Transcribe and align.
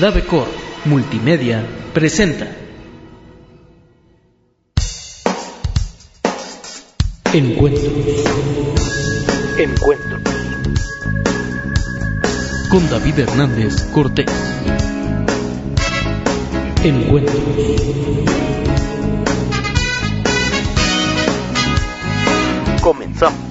Davecor 0.00 0.46
Multimedia 0.84 1.66
presenta 1.92 2.46
Encuentros. 7.32 7.92
Encuentros. 9.58 10.22
Con 12.70 12.88
David 12.88 13.18
Hernández 13.18 13.82
Cortés. 13.92 14.26
Encuentros. 16.84 17.42
Comenzamos. 22.80 23.47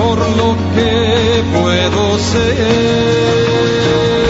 Por 0.00 0.18
lo 0.18 0.56
que 0.74 1.42
puedo 1.52 2.18
ser. 2.18 4.29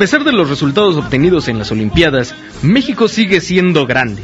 Pesar 0.00 0.24
de 0.24 0.32
los 0.32 0.48
resultados 0.48 0.96
obtenidos 0.96 1.48
en 1.48 1.58
las 1.58 1.70
Olimpiadas, 1.72 2.34
México 2.62 3.06
sigue 3.06 3.42
siendo 3.42 3.86
grande. 3.86 4.22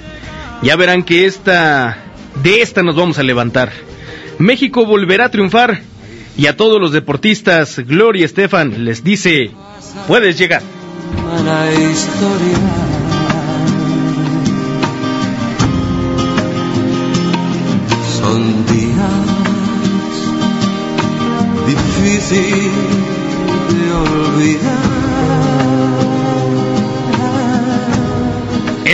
Ya 0.63 0.75
verán 0.75 1.03
que 1.03 1.27
esta 1.27 1.99
de 2.43 2.63
esta 2.63 2.83
nos 2.83 2.97
vamos 2.97 3.19
a 3.19 3.23
levantar. 3.23 3.71
México 4.39 4.87
volverá 4.87 5.27
a 5.27 5.31
triunfar 5.31 5.83
y 6.35 6.47
a 6.47 6.57
todos 6.57 6.81
los 6.81 6.93
deportistas, 6.93 7.79
Gloria 7.81 8.25
Estefan 8.25 8.87
les 8.87 9.05
dice, 9.05 9.51
puedes 10.09 10.39
llegar. 10.39 10.63
Para 11.31 11.71
historia. 11.71 12.59
Son 18.19 18.65
días 18.65 19.27
difíciles 21.67 22.73
de 23.75 23.93
olvidar. 23.93 24.96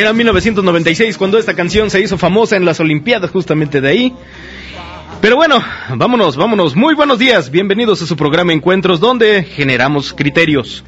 Era 0.02 0.12
1996 0.12 1.16
cuando 1.16 1.38
esta 1.38 1.54
canción 1.54 1.88
se 1.88 2.00
hizo 2.00 2.18
famosa 2.18 2.56
en 2.56 2.64
las 2.64 2.80
Olimpiadas, 2.80 3.30
justamente 3.30 3.80
de 3.80 3.88
ahí. 3.88 4.12
Pero 5.20 5.36
bueno, 5.36 5.64
vámonos, 5.94 6.36
vámonos. 6.36 6.74
Muy 6.74 6.96
buenos 6.96 7.20
días, 7.20 7.52
bienvenidos 7.52 8.02
a 8.02 8.06
su 8.06 8.16
programa 8.16 8.52
Encuentros, 8.52 8.98
donde 8.98 9.44
generamos 9.44 10.12
criterios. 10.12 10.82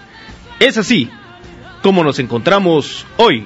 es 0.59 0.77
así 0.77 1.09
como 1.81 2.03
nos 2.03 2.19
encontramos 2.19 3.05
hoy. 3.17 3.45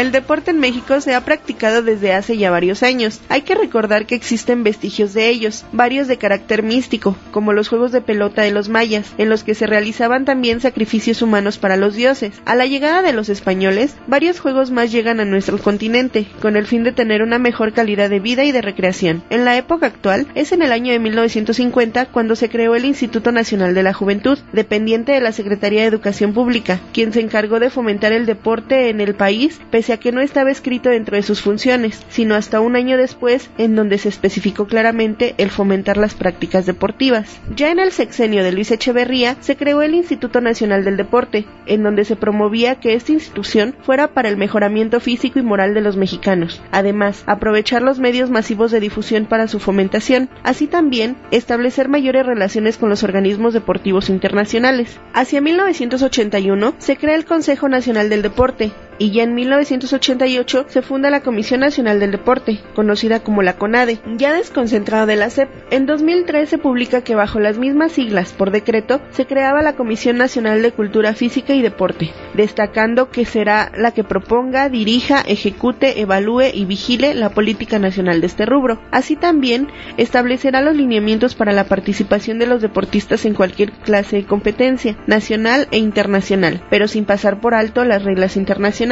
El 0.00 0.12
deporte 0.12 0.50
en 0.50 0.60
México 0.60 0.98
se 1.02 1.14
ha 1.14 1.26
practicado 1.26 1.82
desde 1.82 2.14
hace 2.14 2.38
ya 2.38 2.50
varios 2.50 2.82
años. 2.82 3.20
Hay 3.28 3.42
que 3.42 3.54
recordar 3.54 4.06
que 4.06 4.14
existen 4.14 4.64
vestigios 4.64 5.12
de 5.12 5.28
ellos, 5.28 5.66
varios 5.72 6.08
de 6.08 6.16
carácter 6.16 6.62
místico, 6.62 7.18
como 7.32 7.52
los 7.52 7.68
juegos 7.68 7.92
de 7.92 8.00
pelota 8.00 8.40
de 8.40 8.50
los 8.50 8.70
mayas, 8.70 9.12
en 9.18 9.28
los 9.28 9.44
que 9.44 9.54
se 9.54 9.66
realizaban 9.66 10.24
también 10.24 10.62
sacrificios 10.62 11.20
humanos 11.20 11.58
para 11.58 11.76
los 11.76 11.96
dioses. 11.96 12.40
A 12.46 12.54
la 12.54 12.64
llegada 12.64 13.02
de 13.02 13.12
los 13.12 13.28
españoles, 13.28 13.94
varios 14.06 14.40
juegos 14.40 14.70
más 14.70 14.90
llegan 14.90 15.20
a 15.20 15.26
nuestro 15.26 15.58
continente, 15.58 16.26
con 16.40 16.56
el 16.56 16.66
fin 16.66 16.82
de 16.82 16.92
tener 16.92 17.20
una 17.20 17.38
mejor 17.38 17.74
calidad 17.74 18.08
de 18.08 18.20
vida 18.20 18.42
y 18.44 18.52
de 18.52 18.62
recreación. 18.62 19.22
En 19.28 19.44
la 19.44 19.58
época 19.58 19.88
actual, 19.88 20.28
es 20.34 20.52
en 20.52 20.62
el 20.62 20.72
año 20.72 20.94
de 20.94 20.98
1950 20.98 22.06
cuando 22.06 22.36
se 22.36 22.48
creó 22.48 22.74
el 22.74 22.86
Instituto 22.86 23.32
Nacional 23.32 23.74
de 23.74 23.82
la 23.82 23.92
Juventud, 23.92 24.38
dependiente 24.54 25.12
de 25.12 25.20
la 25.20 25.32
Secretaría 25.32 25.82
de 25.82 25.88
Educación 25.88 26.32
Pública, 26.32 26.80
quien 26.94 27.12
se 27.12 27.20
encargó 27.20 27.60
de 27.60 27.68
fomentar 27.68 28.12
el 28.12 28.24
deporte 28.24 28.88
en 28.88 29.02
el 29.02 29.14
país, 29.14 29.60
pese 29.70 29.89
que 29.98 30.12
no 30.12 30.20
estaba 30.20 30.50
escrito 30.50 30.90
dentro 30.90 31.16
de 31.16 31.22
sus 31.22 31.40
funciones, 31.40 32.04
sino 32.08 32.34
hasta 32.34 32.60
un 32.60 32.76
año 32.76 32.96
después 32.96 33.50
en 33.58 33.76
donde 33.76 33.98
se 33.98 34.08
especificó 34.08 34.66
claramente 34.66 35.34
el 35.38 35.50
fomentar 35.50 35.96
las 35.96 36.14
prácticas 36.14 36.66
deportivas. 36.66 37.40
Ya 37.54 37.70
en 37.70 37.78
el 37.78 37.92
sexenio 37.92 38.44
de 38.44 38.52
Luis 38.52 38.70
Echeverría 38.70 39.36
se 39.40 39.56
creó 39.56 39.82
el 39.82 39.94
Instituto 39.94 40.40
Nacional 40.40 40.84
del 40.84 40.96
Deporte, 40.96 41.46
en 41.66 41.82
donde 41.82 42.04
se 42.04 42.16
promovía 42.16 42.76
que 42.76 42.94
esta 42.94 43.12
institución 43.12 43.74
fuera 43.82 44.08
para 44.08 44.28
el 44.28 44.36
mejoramiento 44.36 45.00
físico 45.00 45.38
y 45.38 45.42
moral 45.42 45.74
de 45.74 45.80
los 45.80 45.96
mexicanos. 45.96 46.62
Además, 46.70 47.22
aprovechar 47.26 47.82
los 47.82 47.98
medios 47.98 48.30
masivos 48.30 48.70
de 48.70 48.80
difusión 48.80 49.26
para 49.26 49.48
su 49.48 49.58
fomentación, 49.58 50.28
así 50.42 50.66
también 50.66 51.16
establecer 51.30 51.88
mayores 51.88 52.26
relaciones 52.26 52.76
con 52.76 52.88
los 52.88 53.02
organismos 53.02 53.54
deportivos 53.54 54.10
internacionales. 54.10 54.98
Hacia 55.12 55.40
1981 55.40 56.74
se 56.78 56.96
crea 56.96 57.16
el 57.16 57.24
Consejo 57.24 57.68
Nacional 57.68 58.08
del 58.08 58.22
Deporte, 58.22 58.72
y 59.00 59.12
ya 59.12 59.22
en 59.22 59.34
1988 59.34 60.66
se 60.68 60.82
funda 60.82 61.08
la 61.08 61.22
Comisión 61.22 61.60
Nacional 61.60 61.98
del 61.98 62.12
Deporte, 62.12 62.60
conocida 62.74 63.20
como 63.20 63.42
la 63.42 63.56
CONADE, 63.56 63.98
ya 64.18 64.34
desconcentrada 64.34 65.06
de 65.06 65.16
la 65.16 65.30
SEP. 65.30 65.48
En 65.70 65.86
2003 65.86 66.46
se 66.46 66.58
publica 66.58 67.02
que 67.02 67.14
bajo 67.14 67.40
las 67.40 67.56
mismas 67.58 67.92
siglas, 67.92 68.34
por 68.34 68.50
decreto, 68.50 69.00
se 69.10 69.24
creaba 69.24 69.62
la 69.62 69.74
Comisión 69.74 70.18
Nacional 70.18 70.60
de 70.60 70.72
Cultura 70.72 71.14
Física 71.14 71.54
y 71.54 71.62
Deporte, 71.62 72.10
destacando 72.34 73.08
que 73.08 73.24
será 73.24 73.72
la 73.74 73.92
que 73.92 74.04
proponga, 74.04 74.68
dirija, 74.68 75.22
ejecute, 75.22 76.02
evalúe 76.02 76.50
y 76.52 76.66
vigile 76.66 77.14
la 77.14 77.30
política 77.30 77.78
nacional 77.78 78.20
de 78.20 78.26
este 78.26 78.44
rubro. 78.44 78.82
Así 78.90 79.16
también 79.16 79.68
establecerá 79.96 80.60
los 80.60 80.76
lineamientos 80.76 81.34
para 81.34 81.52
la 81.52 81.64
participación 81.64 82.38
de 82.38 82.46
los 82.46 82.60
deportistas 82.60 83.24
en 83.24 83.32
cualquier 83.32 83.72
clase 83.72 84.16
de 84.16 84.26
competencia, 84.26 84.98
nacional 85.06 85.68
e 85.70 85.78
internacional, 85.78 86.62
pero 86.68 86.86
sin 86.86 87.06
pasar 87.06 87.40
por 87.40 87.54
alto 87.54 87.86
las 87.86 88.04
reglas 88.04 88.36
internacionales 88.36 88.89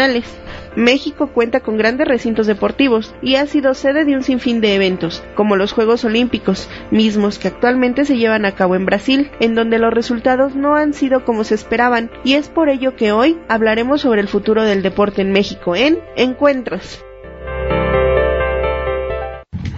México 0.77 1.29
cuenta 1.29 1.61
con 1.61 1.77
grandes 1.77 2.07
recintos 2.07 2.47
deportivos 2.47 3.15
y 3.21 3.35
ha 3.35 3.47
sido 3.47 3.75
sede 3.75 4.05
de 4.05 4.15
un 4.15 4.23
sinfín 4.23 4.61
de 4.61 4.75
eventos, 4.75 5.25
como 5.35 5.57
los 5.57 5.73
Juegos 5.73 6.05
Olímpicos, 6.05 6.69
mismos 6.91 7.39
que 7.39 7.49
actualmente 7.49 8.05
se 8.05 8.17
llevan 8.17 8.45
a 8.45 8.53
cabo 8.53 8.77
en 8.77 8.87
Brasil, 8.87 9.31
en 9.41 9.55
donde 9.55 9.79
los 9.79 9.93
resultados 9.93 10.55
no 10.55 10.77
han 10.77 10.95
sido 10.95 11.25
como 11.25 11.43
se 11.43 11.57
esperaban, 11.57 12.11
y 12.23 12.35
es 12.35 12.49
por 12.49 12.69
ello 12.69 12.95
que 12.95 13.13
hoy 13.13 13.39
hablaremos 13.49 14.03
sobre 14.03 14.21
el 14.21 14.29
futuro 14.29 14.63
del 14.63 14.83
deporte 14.83 15.23
en 15.23 15.33
México 15.33 15.75
en 15.75 15.99
Encuentros. 16.17 17.05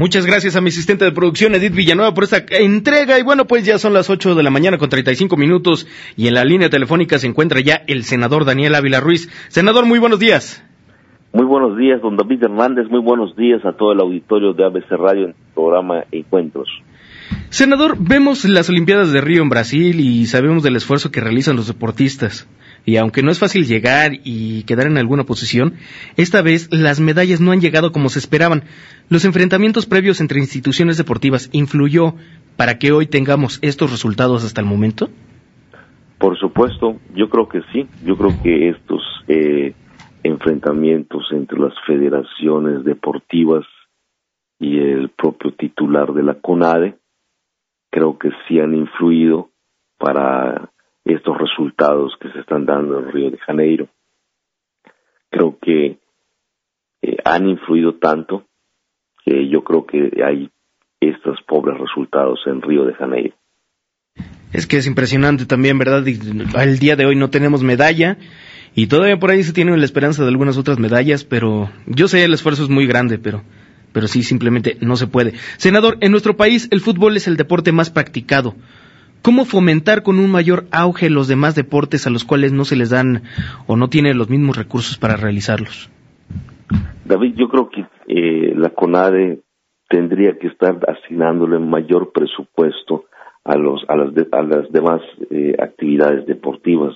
Muchas 0.01 0.25
gracias 0.25 0.57
a 0.57 0.63
mi 0.63 0.69
asistente 0.69 1.05
de 1.05 1.13
producción, 1.13 1.55
Edith 1.55 1.75
Villanueva, 1.75 2.15
por 2.15 2.25
esta 2.25 2.43
entrega. 2.49 3.19
Y 3.19 3.23
bueno, 3.23 3.45
pues 3.45 3.67
ya 3.67 3.79
son 3.79 3.93
las 3.93 4.09
8 4.09 4.35
de 4.35 4.43
la 4.43 4.49
mañana 4.49 4.79
con 4.79 4.89
35 4.89 5.37
minutos 5.37 5.87
y 6.17 6.27
en 6.27 6.33
la 6.33 6.43
línea 6.43 6.71
telefónica 6.71 7.19
se 7.19 7.27
encuentra 7.27 7.61
ya 7.61 7.83
el 7.87 8.05
senador 8.05 8.47
Daniel 8.47 8.77
Ávila 8.77 9.01
Ruiz. 9.01 9.29
Senador, 9.49 9.85
muy 9.85 9.99
buenos 9.99 10.19
días. 10.19 10.65
Muy 11.35 11.45
buenos 11.45 11.77
días, 11.77 12.01
don 12.01 12.17
David 12.17 12.45
Hernández. 12.45 12.89
Muy 12.89 13.03
buenos 13.03 13.37
días 13.37 13.63
a 13.67 13.75
todo 13.75 13.93
el 13.93 14.01
auditorio 14.01 14.55
de 14.55 14.65
ABC 14.65 14.91
Radio 14.93 15.25
en 15.25 15.31
el 15.33 15.55
programa 15.55 16.05
Encuentros. 16.11 16.71
Senador, 17.51 17.97
vemos 17.99 18.47
las 18.47 18.71
Olimpiadas 18.71 19.13
de 19.13 19.21
Río 19.21 19.43
en 19.43 19.51
Brasil 19.51 20.01
y 20.01 20.25
sabemos 20.25 20.63
del 20.63 20.77
esfuerzo 20.77 21.11
que 21.11 21.21
realizan 21.21 21.57
los 21.57 21.67
deportistas. 21.67 22.49
Y 22.85 22.97
aunque 22.97 23.23
no 23.23 23.31
es 23.31 23.39
fácil 23.39 23.67
llegar 23.67 24.13
y 24.25 24.65
quedar 24.65 24.87
en 24.87 24.99
alguna 24.99 25.25
posición, 25.25 25.75
esta 26.17 26.43
vez 26.43 26.69
las 26.73 27.01
medallas 27.01 27.41
no 27.41 27.53
han 27.53 27.61
llegado 27.61 27.93
como 27.93 28.09
se 28.09 28.19
esperaban. 28.19 28.65
¿Los 29.09 29.25
enfrentamientos 29.25 29.87
previos 29.87 30.21
entre 30.21 30.41
instituciones 30.41 30.97
deportivas 30.97 31.51
influyó 31.53 32.15
para 32.57 32.79
que 32.79 32.93
hoy 32.93 33.07
tengamos 33.07 33.59
estos 33.63 33.91
resultados 33.91 34.45
hasta 34.45 34.61
el 34.61 34.67
momento? 34.67 35.09
Por 36.19 36.39
supuesto, 36.39 37.01
yo 37.15 37.31
creo 37.31 37.49
que 37.49 37.63
sí. 37.73 37.87
Yo 38.05 38.17
creo 38.17 38.35
que 38.43 38.69
estos 38.71 39.03
eh, 39.29 39.75
enfrentamientos 40.23 41.29
entre 41.33 41.59
las 41.59 41.73
federaciones 41.87 42.85
deportivas 42.85 43.65
y 44.59 44.79
el 44.79 45.09
propio 45.09 45.53
titular 45.53 46.13
de 46.13 46.23
la 46.23 46.35
CONADE, 46.35 46.99
creo 47.91 48.19
que 48.19 48.31
sí 48.47 48.61
han 48.61 48.75
influido 48.75 49.49
para 49.99 50.71
estos 51.05 51.37
resultados 51.39 52.15
que 52.21 52.31
se 52.31 52.41
están 52.41 52.67
dando 52.67 52.99
en 52.99 53.13
Río 53.13 53.31
de 53.31 53.39
Janeiro. 53.39 53.89
Creo 55.31 55.59
que 55.61 55.99
eh, 57.03 57.17
han 57.25 57.49
influido 57.49 57.95
tanto 57.95 58.45
que 59.25 59.49
yo 59.49 59.63
creo 59.65 59.87
que 59.87 60.11
hay 60.25 60.51
estos 61.01 61.39
pobres 61.47 61.79
resultados 61.79 62.41
en 62.47 62.63
Río 62.63 62.85
de 62.85 62.95
Janeiro. 62.95 63.35
Es 64.53 64.67
que 64.67 64.79
es 64.79 64.87
impresionante 64.87 65.47
también, 65.47 65.79
¿verdad? 65.79 66.05
Al 66.55 66.79
día 66.79 66.97
de 66.97 67.07
hoy 67.07 67.17
no 67.17 67.31
tenemos 67.31 67.63
medalla 67.63 68.19
y 68.75 68.89
todavía 68.89 69.19
por 69.19 69.31
ahí 69.31 69.43
se 69.43 69.53
tiene 69.53 69.77
la 69.77 69.85
esperanza 69.85 70.23
de 70.23 70.29
algunas 70.29 70.59
otras 70.59 70.79
medallas, 70.79 71.25
pero 71.25 71.71
yo 71.87 72.09
sé 72.09 72.25
el 72.25 72.35
esfuerzo 72.35 72.65
es 72.65 72.69
muy 72.69 72.87
grande, 72.87 73.19
pero 73.19 73.43
pero 73.93 74.07
sí 74.07 74.23
simplemente 74.23 74.77
no 74.81 74.97
se 74.97 75.07
puede. 75.07 75.35
Senador, 75.57 75.99
en 76.01 76.13
nuestro 76.13 76.37
país 76.37 76.69
el 76.71 76.81
fútbol 76.81 77.17
es 77.17 77.27
el 77.27 77.37
deporte 77.37 77.73
más 77.73 77.91
practicado. 77.91 78.55
¿Cómo 79.23 79.45
fomentar 79.45 80.03
con 80.03 80.19
un 80.19 80.31
mayor 80.31 80.65
auge 80.73 81.11
los 81.11 81.29
demás 81.29 81.55
deportes 81.55 82.07
a 82.07 82.11
los 82.11 82.25
cuales 82.25 82.53
no 82.53 82.65
se 82.65 82.77
les 82.77 82.89
dan 82.89 83.23
o 83.67 83.77
no 83.77 83.89
tienen 83.89 84.17
los 84.17 84.31
mismos 84.31 84.57
recursos 84.57 84.97
para 84.99 85.17
realizarlos? 85.17 85.91
David, 87.05 87.35
yo 87.37 87.49
creo 87.49 87.69
que 87.69 87.87
eh, 88.09 88.55
la 88.57 88.71
CONADE 88.71 89.41
tendría 89.89 90.39
que 90.39 90.47
estar 90.47 90.79
asignándole 90.89 91.59
mayor 91.59 92.13
presupuesto 92.13 93.05
a, 93.45 93.57
los, 93.57 93.85
a, 93.89 93.97
las, 93.97 94.13
a 94.33 94.43
las 94.43 94.73
demás 94.73 95.03
eh, 95.31 95.55
actividades 95.59 96.27
deportivas 96.27 96.95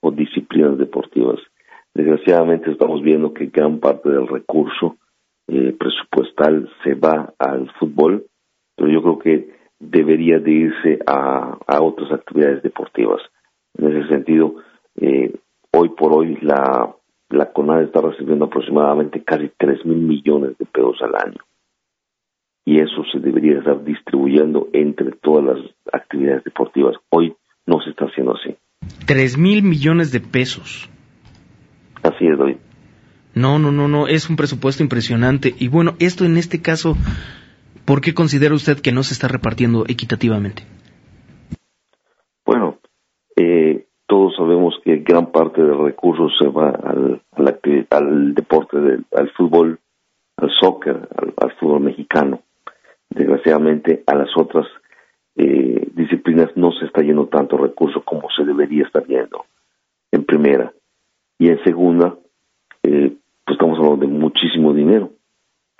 o 0.00 0.10
disciplinas 0.10 0.78
deportivas. 0.78 1.38
Desgraciadamente 1.94 2.70
estamos 2.70 3.02
viendo 3.02 3.34
que 3.34 3.46
gran 3.46 3.78
parte 3.78 4.08
del 4.08 4.26
recurso 4.26 4.96
eh, 5.48 5.74
presupuestal 5.78 6.70
se 6.84 6.94
va 6.94 7.34
al 7.38 7.70
fútbol, 7.78 8.24
pero 8.76 8.90
yo 8.90 9.02
creo 9.02 9.18
que 9.18 9.57
debería 9.78 10.38
de 10.38 10.50
irse 10.50 10.98
a, 11.06 11.58
a 11.66 11.82
otras 11.82 12.12
actividades 12.12 12.62
deportivas. 12.62 13.20
En 13.76 13.96
ese 13.96 14.08
sentido, 14.08 14.56
eh, 14.96 15.34
hoy 15.72 15.90
por 15.90 16.12
hoy 16.12 16.38
la, 16.42 16.94
la 17.30 17.52
CONAD 17.52 17.84
está 17.84 18.00
recibiendo 18.00 18.46
aproximadamente 18.46 19.22
casi 19.22 19.50
3 19.56 19.84
mil 19.86 19.98
millones 19.98 20.56
de 20.58 20.66
pesos 20.66 20.96
al 21.02 21.14
año. 21.14 21.40
Y 22.64 22.80
eso 22.80 23.02
se 23.12 23.18
debería 23.18 23.58
estar 23.58 23.82
distribuyendo 23.82 24.68
entre 24.72 25.12
todas 25.12 25.44
las 25.44 25.70
actividades 25.92 26.44
deportivas. 26.44 26.96
Hoy 27.08 27.34
no 27.66 27.80
se 27.80 27.90
está 27.90 28.06
haciendo 28.06 28.34
así. 28.34 28.56
3 29.06 29.38
mil 29.38 29.62
millones 29.62 30.12
de 30.12 30.20
pesos. 30.20 30.90
Así 32.02 32.26
es, 32.26 32.38
hoy. 32.38 32.58
No, 33.34 33.58
no, 33.58 33.70
no, 33.72 33.88
no, 33.88 34.08
es 34.08 34.28
un 34.28 34.36
presupuesto 34.36 34.82
impresionante. 34.82 35.54
Y 35.58 35.68
bueno, 35.68 35.94
esto 35.98 36.24
en 36.24 36.36
este 36.36 36.60
caso 36.60 36.96
¿Por 37.88 38.02
qué 38.02 38.12
considera 38.12 38.54
usted 38.54 38.80
que 38.80 38.92
no 38.92 39.02
se 39.02 39.14
está 39.14 39.28
repartiendo 39.28 39.86
equitativamente? 39.88 40.62
Bueno, 42.44 42.80
eh, 43.34 43.86
todos 44.06 44.36
sabemos 44.36 44.78
que 44.84 44.98
gran 44.98 45.32
parte 45.32 45.62
del 45.62 45.78
recurso 45.78 46.28
se 46.38 46.48
va 46.48 46.68
al, 46.68 47.22
deporte, 48.34 48.76
al 49.16 49.30
fútbol, 49.30 49.78
al 50.36 50.50
soccer, 50.60 51.08
al, 51.38 51.52
fútbol 51.52 51.80
mexicano. 51.80 52.42
Desgraciadamente, 53.08 54.02
a 54.06 54.16
las 54.16 54.36
otras 54.36 54.66
eh, 55.36 55.88
disciplinas 55.94 56.50
no 56.56 56.72
se 56.72 56.84
está 56.84 57.00
yendo 57.00 57.28
tanto 57.28 57.56
recurso 57.56 58.02
como 58.04 58.28
se 58.36 58.44
debería 58.44 58.84
estar 58.84 59.06
yendo, 59.06 59.46
en 60.12 60.24
primera. 60.24 60.74
Y 61.38 61.48
en 61.48 61.64
segunda, 61.64 62.18
eh, 62.82 63.16
pues 63.46 63.54
estamos 63.54 63.78
hablando 63.78 64.04
de 64.04 64.12
muchísimo 64.12 64.74
dinero. 64.74 65.10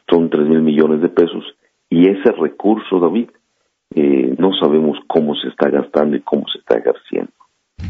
Son 0.08 0.30
tres 0.30 0.48
mil 0.48 0.62
millones 0.62 1.02
de 1.02 1.10
pesos 1.10 1.44
y 1.90 2.08
ese 2.08 2.32
recurso, 2.32 3.00
David, 3.00 3.30
eh, 3.94 4.34
no 4.38 4.52
sabemos 4.60 4.98
cómo 5.06 5.34
se 5.34 5.48
está 5.48 5.70
gastando 5.70 6.16
y 6.16 6.20
cómo 6.20 6.44
se 6.52 6.58
está 6.58 6.78
ejerciendo. 6.78 7.32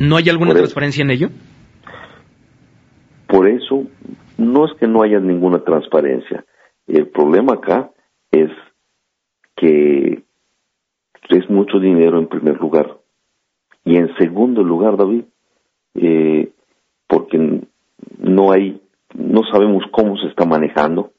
¿No 0.01 0.17
hay 0.17 0.29
alguna 0.29 0.55
transparencia 0.55 1.03
en 1.03 1.11
ello? 1.11 1.29
Por 3.27 3.49
eso, 3.49 3.85
no 4.37 4.67
es 4.67 4.73
que 4.79 4.87
no 4.87 5.03
haya 5.03 5.19
ninguna 5.19 5.59
transparencia. 5.65 6.45
El 6.87 7.09
problema 7.09 7.55
acá 7.55 7.91
es 8.31 8.51
que 9.57 10.23
es 11.29 11.51
mucho 11.51 11.79
dinero 11.79 12.19
en 12.19 12.29
primer 12.29 12.59
lugar. 12.59 12.99
Y 13.85 13.97
en 13.97 14.15
segundo 14.17 14.63
lugar, 14.63 14.97
David, 14.97 15.25
eh, 15.95 16.53
porque 17.07 17.63
no 18.19 18.53
hay, 18.53 18.81
no 19.15 19.43
sabemos 19.51 19.85
cómo 19.91 20.17
se 20.19 20.29
está 20.29 20.45
manejando, 20.45 21.13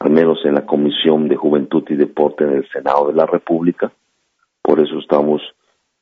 al 0.00 0.10
menos 0.10 0.44
en 0.44 0.54
la 0.54 0.64
Comisión 0.64 1.28
de 1.28 1.36
Juventud 1.36 1.84
y 1.88 1.94
Deporte 1.94 2.44
en 2.44 2.54
el 2.54 2.68
Senado 2.70 3.08
de 3.08 3.14
la 3.14 3.26
República. 3.26 3.92
Por 4.62 4.80
eso 4.80 4.98
estamos, 4.98 5.42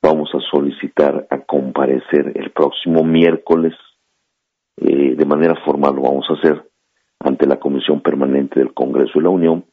vamos 0.01 0.29
a 0.33 0.39
solicitar 0.49 1.27
a 1.29 1.39
comparecer 1.39 2.31
el 2.35 2.51
próximo 2.51 3.03
miércoles, 3.03 3.73
eh, 4.77 5.15
de 5.15 5.25
manera 5.25 5.55
formal 5.65 5.95
lo 5.95 6.03
vamos 6.03 6.25
a 6.29 6.33
hacer 6.33 6.63
ante 7.19 7.45
la 7.45 7.59
Comisión 7.59 7.99
Permanente 7.99 8.59
del 8.59 8.73
Congreso 8.73 9.19
de 9.19 9.23
la 9.23 9.29
Unión, 9.29 9.65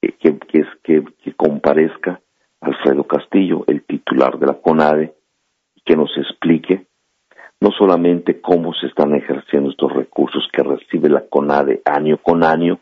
eh, 0.00 0.12
que, 0.12 0.38
que, 0.38 0.64
que, 0.84 1.04
que 1.22 1.34
comparezca 1.34 2.20
Alfredo 2.60 3.04
Castillo, 3.04 3.64
el 3.66 3.84
titular 3.84 4.38
de 4.38 4.46
la 4.46 4.54
CONADE, 4.54 5.14
que 5.84 5.96
nos 5.96 6.10
explique 6.16 6.87
no 7.60 7.70
solamente 7.72 8.40
cómo 8.40 8.72
se 8.74 8.86
están 8.86 9.14
ejerciendo 9.14 9.70
estos 9.70 9.92
recursos 9.92 10.48
que 10.52 10.62
recibe 10.62 11.08
la 11.08 11.26
CONADE 11.26 11.82
año 11.84 12.18
con 12.18 12.44
año, 12.44 12.78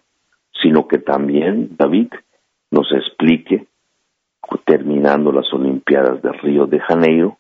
sino 0.62 0.87
que 0.87 0.99
también, 0.99 1.76
David, 1.76 2.09
nos 2.71 2.90
explique, 2.92 3.66
terminando 4.64 5.33
las 5.33 5.52
Olimpiadas 5.52 6.23
de 6.23 6.33
Río 6.33 6.66
de 6.66 6.80
Janeiro, 6.80 7.38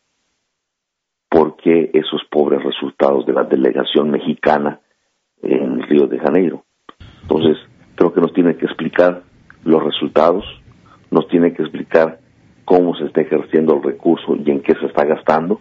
por 1.28 1.56
qué 1.56 1.90
esos 1.92 2.22
pobres 2.30 2.62
resultados 2.62 3.26
de 3.26 3.32
la 3.32 3.44
delegación 3.44 4.10
mexicana 4.10 4.80
en 5.42 5.82
Río 5.82 6.06
de 6.06 6.18
Janeiro. 6.18 6.64
Entonces, 7.22 7.56
creo 7.94 8.12
que 8.12 8.20
nos 8.20 8.32
tiene 8.32 8.56
que 8.56 8.66
explicar 8.66 9.22
los 9.64 9.82
resultados, 9.82 10.44
nos 11.10 11.26
tiene 11.28 11.52
que 11.52 11.62
explicar 11.62 12.20
cómo 12.64 12.94
se 12.96 13.06
está 13.06 13.20
ejerciendo 13.20 13.74
el 13.74 13.82
recurso 13.82 14.36
y 14.36 14.50
en 14.50 14.62
qué 14.62 14.74
se 14.74 14.86
está 14.86 15.04
gastando, 15.04 15.60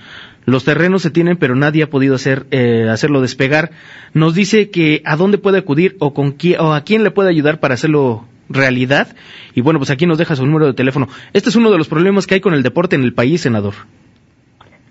Los 0.45 0.63
terrenos 0.63 1.01
se 1.01 1.11
tienen, 1.11 1.35
pero 1.35 1.55
nadie 1.55 1.83
ha 1.83 1.89
podido 1.89 2.15
hacer, 2.15 2.45
eh, 2.51 2.87
hacerlo 2.89 3.19
despegar. 3.19 3.71
Nos 4.13 4.33
dice 4.33 4.69
que 4.69 5.01
a 5.03 5.17
dónde 5.17 5.37
puede 5.37 5.57
acudir 5.57 5.97
o 5.99 6.13
con 6.13 6.31
quién, 6.31 6.61
o 6.61 6.73
a 6.73 6.81
quién 6.81 7.03
le 7.03 7.11
puede 7.11 7.29
ayudar 7.29 7.59
para 7.59 7.73
hacerlo 7.73 8.25
realidad. 8.49 9.13
Y 9.55 9.61
bueno, 9.61 9.79
pues 9.79 9.91
aquí 9.91 10.05
nos 10.05 10.17
deja 10.17 10.37
su 10.37 10.45
número 10.45 10.65
de 10.65 10.73
teléfono. 10.73 11.09
Este 11.33 11.49
es 11.49 11.55
uno 11.57 11.69
de 11.69 11.77
los 11.77 11.89
problemas 11.89 12.27
que 12.27 12.35
hay 12.35 12.39
con 12.39 12.53
el 12.53 12.63
deporte 12.63 12.95
en 12.95 13.03
el 13.03 13.13
país, 13.13 13.41
senador. 13.41 13.73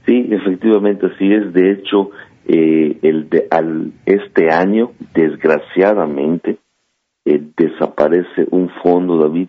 Sí, 0.05 0.29
efectivamente 0.31 1.07
así 1.07 1.33
es. 1.33 1.53
De 1.55 1.73
hecho, 1.73 2.11
eh, 2.49 2.99
el 3.03 3.29
de, 3.29 3.49
al, 3.51 3.93
este 4.05 4.51
año, 4.51 4.93
desgraciadamente, 5.15 6.59
eh, 7.25 7.43
desaparece 7.57 8.47
un 8.51 8.71
fondo, 8.83 9.19
David, 9.19 9.49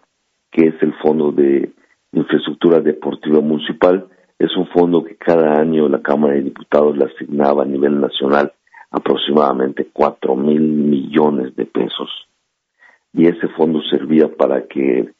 que 0.51 0.68
es 0.70 0.75
el 0.82 0.94
Fondo 0.96 1.32
de 1.32 1.72
Infraestructura 2.12 2.80
Deportiva 2.80 3.39
Municipal. 3.42 4.08
Es 4.39 4.56
un 4.58 4.68
fondo 4.68 5.04
que 5.04 5.16
cada 5.16 5.60
año 5.60 5.88
la 5.88 6.01
Cámara 6.01 6.34
de 6.34 6.42
Diputados 6.42 6.98
le 6.98 7.06
asignaba 7.06 7.63
a 7.63 7.68
nivel 7.68 8.00
nacional 8.00 8.54
aproximadamente 8.89 9.89
cuatro 9.94 10.36
mil 10.36 10.62
millones 10.62 11.56
de 11.56 11.66
pesos. 11.66 12.10
Y 13.13 13.27
ese 13.27 13.48
fondo 13.50 13.82
servía 13.92 14.27
para 14.27 14.68
que 14.68 15.12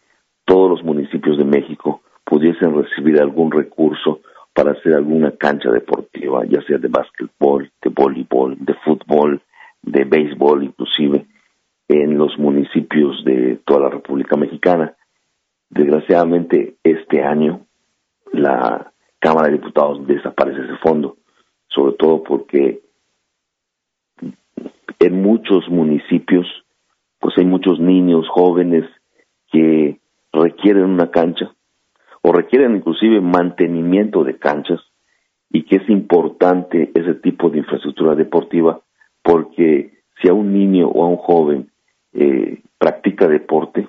todos 0.46 0.70
los 0.70 0.84
municipios 0.84 1.38
de 1.38 1.46
México 1.46 2.02
pudiesen 2.24 2.76
recibir 2.76 3.22
algún 3.22 3.52
recurso 3.52 4.22
para 4.58 4.72
hacer 4.72 4.96
alguna 4.96 5.30
cancha 5.38 5.70
deportiva, 5.70 6.44
ya 6.50 6.64
sea 6.64 6.80
de 6.80 6.88
básquetbol, 6.88 7.72
de 7.80 7.92
voleibol, 7.92 8.58
de 8.60 8.74
fútbol, 8.84 9.40
de 9.84 10.04
béisbol 10.04 10.64
inclusive, 10.64 11.28
en 11.88 12.18
los 12.18 12.40
municipios 12.40 13.24
de 13.24 13.60
toda 13.68 13.82
la 13.82 13.90
República 13.90 14.36
Mexicana. 14.36 14.96
Desgraciadamente, 15.70 16.74
este 16.84 17.22
año 17.24 17.68
la 18.34 18.92
Cámara 19.20 19.50
de 19.50 19.60
Diputados 19.60 20.08
desaparece 20.08 20.62
ese 20.62 20.78
fondo, 20.78 21.18
sobre 21.68 21.94
todo 21.94 22.24
porque 22.24 22.82
en 24.98 25.22
muchos 25.22 25.70
municipios 25.70 26.48
pues 27.20 27.38
hay 27.38 27.46
muchos 27.46 27.80
niños 27.80 28.28
jóvenes 28.28 28.86
que 29.52 30.00
requieren 30.34 30.86
una 30.86 31.12
cancha 31.12 31.54
o 32.28 32.34
requieren 32.34 32.76
inclusive 32.76 33.22
mantenimiento 33.22 34.26
de 34.26 34.38
canchas 34.38 34.82
y 35.50 35.64
que 35.64 35.78
es 35.78 35.90
importante 35.90 36.92
ese 36.94 37.14
tipo 37.14 37.50
de 37.50 37.60
infraestructura 37.60 38.16
deportiva 38.16 38.82
porque 39.24 39.94
si 40.22 40.28
a 40.28 40.34
un 40.34 40.52
niño 40.52 40.90
o 40.90 41.06
a 41.06 41.08
un 41.08 41.16
joven 41.16 41.72
eh, 42.12 42.64
practica 42.78 43.30
deporte, 43.30 43.88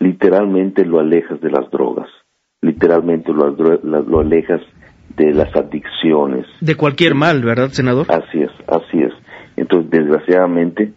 literalmente 0.00 0.84
lo 0.84 1.00
alejas 1.00 1.40
de 1.40 1.50
las 1.50 1.70
drogas, 1.70 2.08
literalmente 2.60 3.32
lo, 3.32 3.52
lo 3.52 4.20
alejas 4.20 4.60
de 5.16 5.32
las 5.32 5.56
adicciones. 5.56 6.44
De 6.60 6.74
cualquier 6.74 7.14
mal, 7.14 7.42
¿verdad, 7.42 7.68
senador? 7.68 8.06
Así 8.10 8.42
es, 8.42 8.50
así 8.66 8.98
es. 8.98 9.14
Entonces, 9.56 9.90
desgraciadamente, 9.90 10.92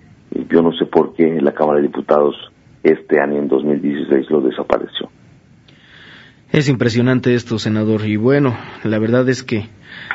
yo 0.49 0.61
no 0.61 0.73
sé 0.73 0.85
por 0.87 1.13
qué 1.13 1.39
la 1.39 1.53
Cámara 1.53 1.77
de 1.77 1.87
Diputados 1.87 2.35
este 2.83 3.21
año, 3.21 3.39
en 3.39 3.47
2016, 3.47 4.29
lo 4.29 4.41
desapareció. 4.41 5.09
Es 6.55 6.69
impresionante 6.69 7.35
esto, 7.35 7.59
senador. 7.59 8.05
Y 8.05 8.15
bueno, 8.15 8.55
la 8.85 8.97
verdad 8.97 9.27
es 9.27 9.43
que 9.43 9.65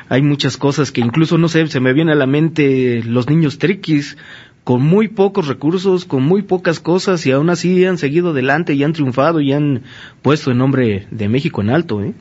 hay 0.08 0.22
muchas 0.22 0.56
cosas 0.56 0.90
que 0.90 1.02
incluso, 1.02 1.36
no 1.36 1.48
sé, 1.48 1.66
se 1.66 1.80
me 1.80 1.92
viene 1.92 2.12
a 2.12 2.14
la 2.14 2.24
mente 2.26 3.02
los 3.04 3.28
niños 3.28 3.58
triquis, 3.58 4.16
con 4.64 4.80
muy 4.80 5.08
pocos 5.08 5.48
recursos, 5.48 6.06
con 6.06 6.22
muy 6.22 6.40
pocas 6.40 6.80
cosas, 6.80 7.26
y 7.26 7.32
aún 7.32 7.50
así 7.50 7.84
han 7.84 7.98
seguido 7.98 8.30
adelante 8.30 8.72
y 8.72 8.82
han 8.84 8.94
triunfado 8.94 9.42
y 9.42 9.52
han 9.52 9.82
puesto 10.22 10.50
el 10.50 10.56
nombre 10.56 11.06
de 11.10 11.28
México 11.28 11.60
en 11.60 11.68
alto, 11.68 12.02
¿eh? 12.02 12.14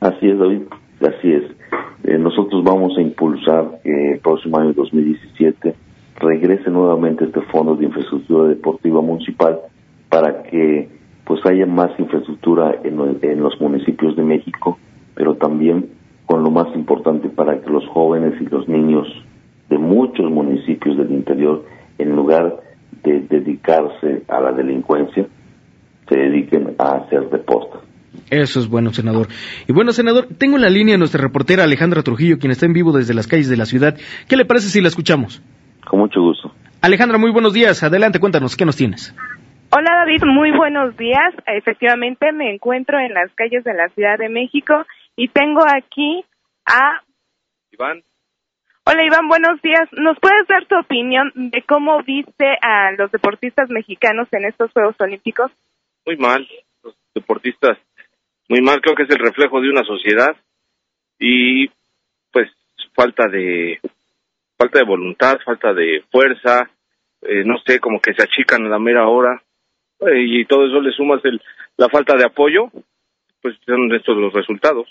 Así 0.00 0.26
es, 0.26 0.36
David, 0.36 0.62
así 1.00 1.30
es. 1.30 1.44
Eh, 2.10 2.18
nosotros 2.18 2.64
vamos 2.64 2.98
a 2.98 3.02
impulsar 3.02 3.78
que 3.84 4.14
el 4.14 4.18
próximo 4.18 4.58
año 4.58 4.72
2017 4.72 5.76
regrese 6.18 6.70
nuevamente 6.70 7.26
este 7.26 7.42
Fondo 7.52 7.76
de 7.76 7.84
Infraestructura 7.84 8.48
Deportiva 8.48 9.00
Municipal 9.00 9.60
para 10.08 10.42
que 10.42 10.97
pues 11.28 11.44
haya 11.44 11.66
más 11.66 11.90
infraestructura 11.98 12.80
en, 12.82 12.98
en 13.20 13.40
los 13.40 13.60
municipios 13.60 14.16
de 14.16 14.22
México, 14.22 14.78
pero 15.14 15.34
también 15.34 15.90
con 16.24 16.42
lo 16.42 16.50
más 16.50 16.74
importante 16.74 17.28
para 17.28 17.60
que 17.60 17.68
los 17.68 17.86
jóvenes 17.88 18.32
y 18.40 18.46
los 18.46 18.66
niños 18.66 19.06
de 19.68 19.76
muchos 19.76 20.30
municipios 20.30 20.96
del 20.96 21.12
interior, 21.12 21.66
en 21.98 22.16
lugar 22.16 22.60
de 23.04 23.20
dedicarse 23.28 24.22
a 24.26 24.40
la 24.40 24.52
delincuencia, 24.52 25.26
se 26.08 26.18
dediquen 26.18 26.74
a 26.78 26.96
hacer 26.96 27.28
deporte. 27.28 27.76
Eso 28.30 28.60
es 28.60 28.68
bueno, 28.68 28.94
senador. 28.94 29.28
Y 29.66 29.74
bueno, 29.74 29.92
senador, 29.92 30.28
tengo 30.38 30.56
en 30.56 30.62
la 30.62 30.70
línea 30.70 30.94
a 30.94 30.98
nuestra 30.98 31.20
reportera 31.20 31.64
Alejandra 31.64 32.02
Trujillo, 32.02 32.38
quien 32.38 32.52
está 32.52 32.64
en 32.64 32.72
vivo 32.72 32.92
desde 32.92 33.12
las 33.12 33.26
calles 33.26 33.50
de 33.50 33.58
la 33.58 33.66
ciudad. 33.66 33.98
¿Qué 34.28 34.36
le 34.38 34.46
parece 34.46 34.68
si 34.68 34.80
la 34.80 34.88
escuchamos? 34.88 35.42
Con 35.86 36.00
mucho 36.00 36.22
gusto. 36.22 36.52
Alejandra, 36.80 37.18
muy 37.18 37.32
buenos 37.32 37.52
días. 37.52 37.82
Adelante, 37.82 38.18
cuéntanos, 38.18 38.56
¿qué 38.56 38.64
nos 38.64 38.76
tienes? 38.76 39.14
Hola 39.70 39.96
David, 39.96 40.22
muy 40.24 40.50
buenos 40.50 40.96
días. 40.96 41.34
Efectivamente 41.46 42.32
me 42.32 42.50
encuentro 42.50 42.98
en 42.98 43.12
las 43.12 43.30
calles 43.34 43.64
de 43.64 43.74
la 43.74 43.90
Ciudad 43.90 44.16
de 44.16 44.30
México 44.30 44.86
y 45.14 45.28
tengo 45.28 45.60
aquí 45.66 46.24
a 46.64 47.02
Iván. 47.72 48.02
Hola 48.84 49.04
Iván, 49.04 49.28
buenos 49.28 49.60
días. 49.60 49.86
¿Nos 49.92 50.18
puedes 50.20 50.46
dar 50.48 50.64
tu 50.64 50.78
opinión 50.78 51.30
de 51.34 51.62
cómo 51.68 52.02
viste 52.02 52.46
a 52.62 52.92
los 52.92 53.12
deportistas 53.12 53.68
mexicanos 53.68 54.26
en 54.32 54.46
estos 54.46 54.72
Juegos 54.72 54.96
Olímpicos? 55.00 55.52
Muy 56.06 56.16
mal, 56.16 56.48
los 56.82 56.96
deportistas, 57.14 57.76
muy 58.48 58.62
mal, 58.62 58.80
creo 58.80 58.96
que 58.96 59.02
es 59.02 59.10
el 59.10 59.18
reflejo 59.18 59.60
de 59.60 59.68
una 59.68 59.84
sociedad 59.84 60.34
y 61.18 61.68
pues 62.32 62.50
falta 62.94 63.28
de 63.28 63.80
falta 64.56 64.78
de 64.78 64.86
voluntad, 64.86 65.36
falta 65.44 65.74
de 65.74 66.02
fuerza, 66.10 66.70
eh, 67.20 67.44
no 67.44 67.58
sé, 67.66 67.80
como 67.80 68.00
que 68.00 68.14
se 68.14 68.22
achican 68.22 68.64
a 68.64 68.70
la 68.70 68.78
mera 68.78 69.06
hora 69.06 69.42
eh, 70.00 70.22
y 70.24 70.44
todo 70.44 70.66
eso 70.66 70.80
le 70.80 70.92
sumas 70.92 71.24
el, 71.24 71.40
la 71.76 71.88
falta 71.88 72.16
de 72.16 72.24
apoyo, 72.24 72.70
pues 73.42 73.56
son 73.66 73.92
estos 73.94 74.16
los 74.16 74.32
resultados. 74.32 74.88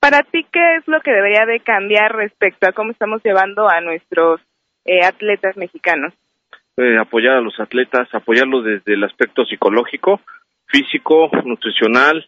Para 0.00 0.22
ti, 0.22 0.44
¿qué 0.52 0.76
es 0.76 0.88
lo 0.88 1.00
que 1.00 1.12
debería 1.12 1.46
de 1.46 1.60
cambiar 1.60 2.14
respecto 2.16 2.68
a 2.68 2.72
cómo 2.72 2.90
estamos 2.92 3.22
llevando 3.22 3.68
a 3.68 3.80
nuestros 3.80 4.40
eh, 4.84 5.04
atletas 5.04 5.56
mexicanos? 5.56 6.12
Eh, 6.76 6.96
apoyar 6.98 7.36
a 7.36 7.40
los 7.40 7.58
atletas, 7.60 8.08
apoyarlos 8.12 8.64
desde 8.64 8.94
el 8.94 9.04
aspecto 9.04 9.44
psicológico, 9.44 10.20
físico, 10.66 11.30
nutricional. 11.44 12.26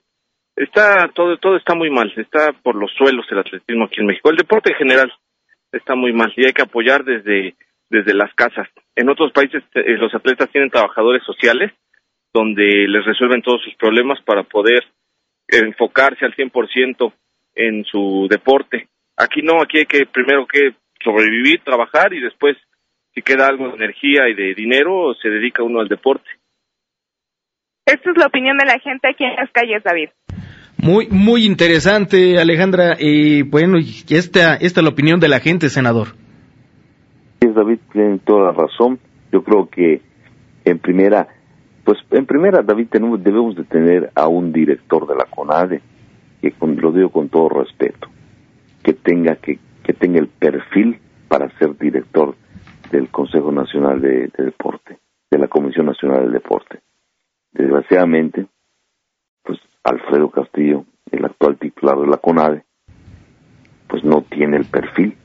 Está 0.55 1.09
todo 1.09 1.37
todo 1.39 1.57
está 1.57 1.75
muy 1.75 1.91
mal, 1.91 2.13
está 2.17 2.53
por 2.63 2.77
los 2.77 2.93
suelos 2.93 3.27
el 3.31 3.39
atletismo 3.39 3.87
aquí 3.87 4.01
en 4.01 4.07
México. 4.07 4.31
El 4.31 4.37
deporte 4.37 4.71
en 4.71 4.79
general 4.79 5.13
está 5.73 5.97
muy 5.97 6.13
mal 6.13 6.33
y 6.37 6.45
hay 6.45 6.53
que 6.53 6.63
apoyar 6.63 7.05
desde 7.05 7.57
desde 7.91 8.15
las 8.15 8.33
casas. 8.35 8.69
En 8.95 9.09
otros 9.09 9.33
países 9.33 9.65
eh, 9.75 9.97
los 9.99 10.15
atletas 10.15 10.51
tienen 10.51 10.71
trabajadores 10.71 11.25
sociales 11.25 11.73
donde 12.35 12.89
les 12.89 13.05
resuelven 13.05 13.43
todos 13.43 13.63
sus 13.63 13.75
problemas 13.77 14.21
para 14.23 14.43
poder 14.43 14.85
enfocarse 15.47 16.25
al 16.25 16.35
100% 16.35 17.13
en 17.55 17.85
su 17.85 18.27
deporte. 18.29 18.89
Aquí 19.17 19.41
no, 19.43 19.63
aquí 19.63 19.79
hay 19.79 19.87
que 19.87 20.07
primero 20.07 20.45
que, 20.47 20.75
sobrevivir, 21.03 21.61
trabajar 21.63 22.13
y 22.13 22.21
después, 22.21 22.57
si 23.15 23.23
queda 23.23 23.47
algo 23.47 23.69
de 23.69 23.77
energía 23.77 24.29
y 24.29 24.35
de 24.35 24.55
dinero, 24.55 25.15
se 25.23 25.29
dedica 25.29 25.63
uno 25.63 25.81
al 25.81 25.89
deporte. 25.89 26.29
Esta 27.87 28.11
es 28.11 28.17
la 28.17 28.27
opinión 28.27 28.57
de 28.57 28.67
la 28.67 28.79
gente 28.81 29.09
aquí 29.09 29.25
en 29.25 29.37
las 29.37 29.51
calles, 29.53 29.83
David. 29.85 30.09
Muy, 30.79 31.07
muy 31.11 31.47
interesante, 31.47 32.39
Alejandra. 32.39 32.97
Y 32.99 33.43
bueno, 33.43 33.79
y 33.79 34.15
esta, 34.15 34.57
esta 34.57 34.81
es 34.81 34.85
la 34.85 34.91
opinión 34.91 35.21
de 35.21 35.29
la 35.29 35.41
gente, 35.41 35.69
senador. 35.69 36.09
Sí, 37.41 37.49
David 37.55 37.79
tiene 37.93 38.19
toda 38.19 38.51
la 38.51 38.53
razón. 38.53 38.99
Yo 39.31 39.45
creo 39.45 39.69
que 39.69 40.01
en 40.65 40.79
primera, 40.79 41.29
pues 41.85 41.99
en 42.11 42.27
primera, 42.27 42.63
David, 42.63 42.89
tenemos, 42.91 43.23
debemos 43.23 43.55
de 43.57 43.65
tener 43.65 44.11
a 44.15 44.27
un 44.29 44.53
director 44.53 45.07
de 45.07 45.17
la 45.17 45.25
CONADE, 45.27 45.81
que 46.41 46.53
con- 46.53 46.77
lo 46.81 46.93
digo 46.93 47.11
con 47.11 47.29
todo 47.29 47.49
respeto, 47.49 48.09
que 48.83 48.93
tenga, 48.95 49.37
que, 49.37 49.59
que 49.83 49.93
tenga 49.93 50.19
el 50.19 50.29
perfil 50.29 50.99
para 51.29 51.51
ser 51.59 51.77
director 51.79 52.35
del 52.91 53.09
Consejo 53.09 53.51
Nacional 53.53 54.01
de, 54.01 54.29
de 54.37 54.45
Deporte, 54.45 54.99
de 55.31 55.39
la 55.39 55.49
Comisión 55.49 55.87
Nacional 55.87 56.23
del 56.25 56.33
Deporte. 56.33 56.81
Desgraciadamente, 57.53 58.47
pues 59.43 59.59
Alfredo 59.83 60.31
Castillo, 60.31 60.85
el 61.11 61.25
actual 61.25 61.57
titular 61.59 61.99
de 61.99 62.07
la 62.07 62.17
CONADE, 62.17 62.65
pues 63.89 64.05
no 64.05 64.23
tiene 64.23 64.57
el 64.57 64.65
perfil. 64.65 65.17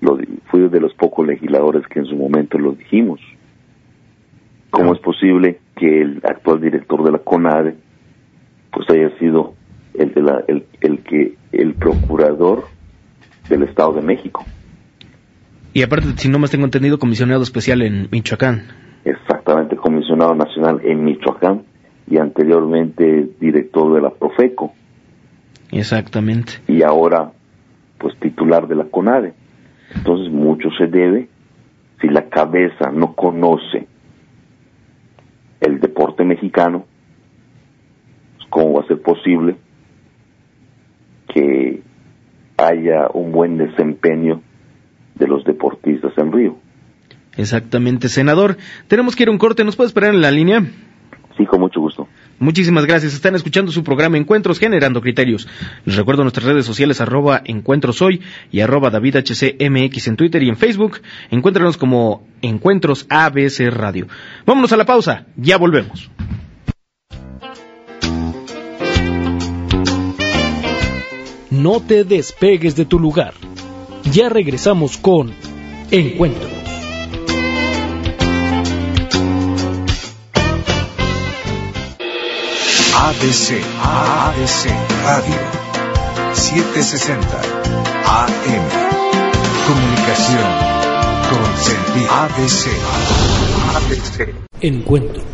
Lo, 0.00 0.18
fui 0.50 0.68
de 0.68 0.80
los 0.80 0.94
pocos 0.94 1.26
legisladores 1.26 1.86
que 1.86 2.00
en 2.00 2.06
su 2.06 2.16
momento 2.16 2.58
lo 2.58 2.72
dijimos. 2.72 3.20
¿Cómo 4.72 4.94
es 4.94 5.00
posible 5.00 5.60
que 5.76 6.00
el 6.02 6.20
actual 6.24 6.60
director 6.60 7.04
de 7.04 7.12
la 7.12 7.18
CONADE 7.18 7.76
pues 8.72 8.88
haya 8.90 9.10
sido 9.18 9.54
el, 9.94 10.12
de 10.14 10.22
la- 10.22 10.42
el, 10.48 10.64
el 10.80 10.98
que 11.04 11.34
el 11.52 11.74
procurador 11.74 12.64
del 13.48 13.62
Estado 13.64 13.92
de 13.92 14.02
México? 14.02 14.44
Y 15.74 15.82
aparte, 15.82 16.08
si 16.16 16.28
no 16.28 16.38
más 16.38 16.50
tengo 16.50 16.64
entendido, 16.64 16.98
comisionado 16.98 17.42
especial 17.42 17.82
en 17.82 18.08
Michoacán. 18.10 18.62
exactamente 19.04 19.76
comisionado 19.76 20.34
nacional 20.34 20.80
en 20.84 21.04
Michoacán 21.04 21.62
y 22.08 22.16
anteriormente 22.18 23.28
director 23.40 23.94
de 23.94 24.00
la 24.00 24.10
Profeco 24.10 24.72
Exactamente. 25.70 26.52
y 26.68 26.82
ahora 26.82 27.32
pues 27.98 28.18
titular 28.20 28.66
de 28.68 28.74
la 28.76 28.84
CONADE. 28.84 29.32
Entonces 29.94 30.32
mucho 30.32 30.68
se 30.78 30.86
debe 30.86 31.28
si 32.00 32.08
la 32.08 32.28
cabeza 32.28 32.90
no 32.92 33.14
conoce 33.14 33.86
mexicano, 36.62 36.84
pues, 38.36 38.48
¿cómo 38.50 38.74
va 38.74 38.84
a 38.84 38.86
ser 38.86 39.00
posible 39.00 39.56
que 41.32 41.82
haya 42.56 43.08
un 43.12 43.32
buen 43.32 43.58
desempeño 43.58 44.42
de 45.14 45.26
los 45.26 45.44
deportistas 45.44 46.12
en 46.16 46.32
Río? 46.32 46.56
Exactamente, 47.36 48.08
senador. 48.08 48.56
Tenemos 48.88 49.16
que 49.16 49.22
ir 49.22 49.28
a 49.28 49.32
un 49.32 49.38
corte. 49.38 49.64
¿Nos 49.64 49.76
puede 49.76 49.88
esperar 49.88 50.14
en 50.14 50.20
la 50.20 50.30
línea? 50.30 50.62
Sí, 51.36 51.46
con 51.46 51.60
mucho 51.60 51.80
gusto. 51.80 52.06
Muchísimas 52.38 52.84
gracias. 52.84 53.14
Están 53.14 53.34
escuchando 53.34 53.72
su 53.72 53.82
programa 53.82 54.18
Encuentros 54.18 54.58
Generando 54.58 55.00
Criterios. 55.00 55.48
Les 55.86 55.96
recuerdo 55.96 56.24
nuestras 56.24 56.44
redes 56.44 56.66
sociales 56.66 57.00
arroba 57.00 57.40
Encuentros 57.42 58.02
Hoy 58.02 58.20
y 58.50 58.60
arroba 58.60 58.90
DavidHCMX 58.90 60.08
en 60.08 60.16
Twitter 60.16 60.42
y 60.42 60.50
en 60.50 60.56
Facebook. 60.56 61.00
Encuéntranos 61.30 61.78
como 61.78 62.26
Encuentros 62.42 63.06
ABC 63.08 63.70
Radio. 63.70 64.08
Vámonos 64.44 64.72
a 64.72 64.76
la 64.76 64.84
pausa. 64.84 65.24
Ya 65.36 65.56
volvemos. 65.56 66.10
No 71.62 71.78
te 71.78 72.02
despegues 72.02 72.74
de 72.74 72.84
tu 72.84 72.98
lugar. 72.98 73.34
Ya 74.10 74.28
regresamos 74.28 74.96
con 74.96 75.32
Encuentros. 75.92 76.50
ADC, 82.96 83.62
ADC 83.80 84.70
Radio, 85.04 85.38
760 86.32 87.40
AM. 88.08 88.66
Comunicación 89.68 90.48
con 91.30 91.44
sentido. 91.62 92.10
ADC, 92.10 92.66
ADC. 93.76 94.34
Encuentros. 94.62 95.24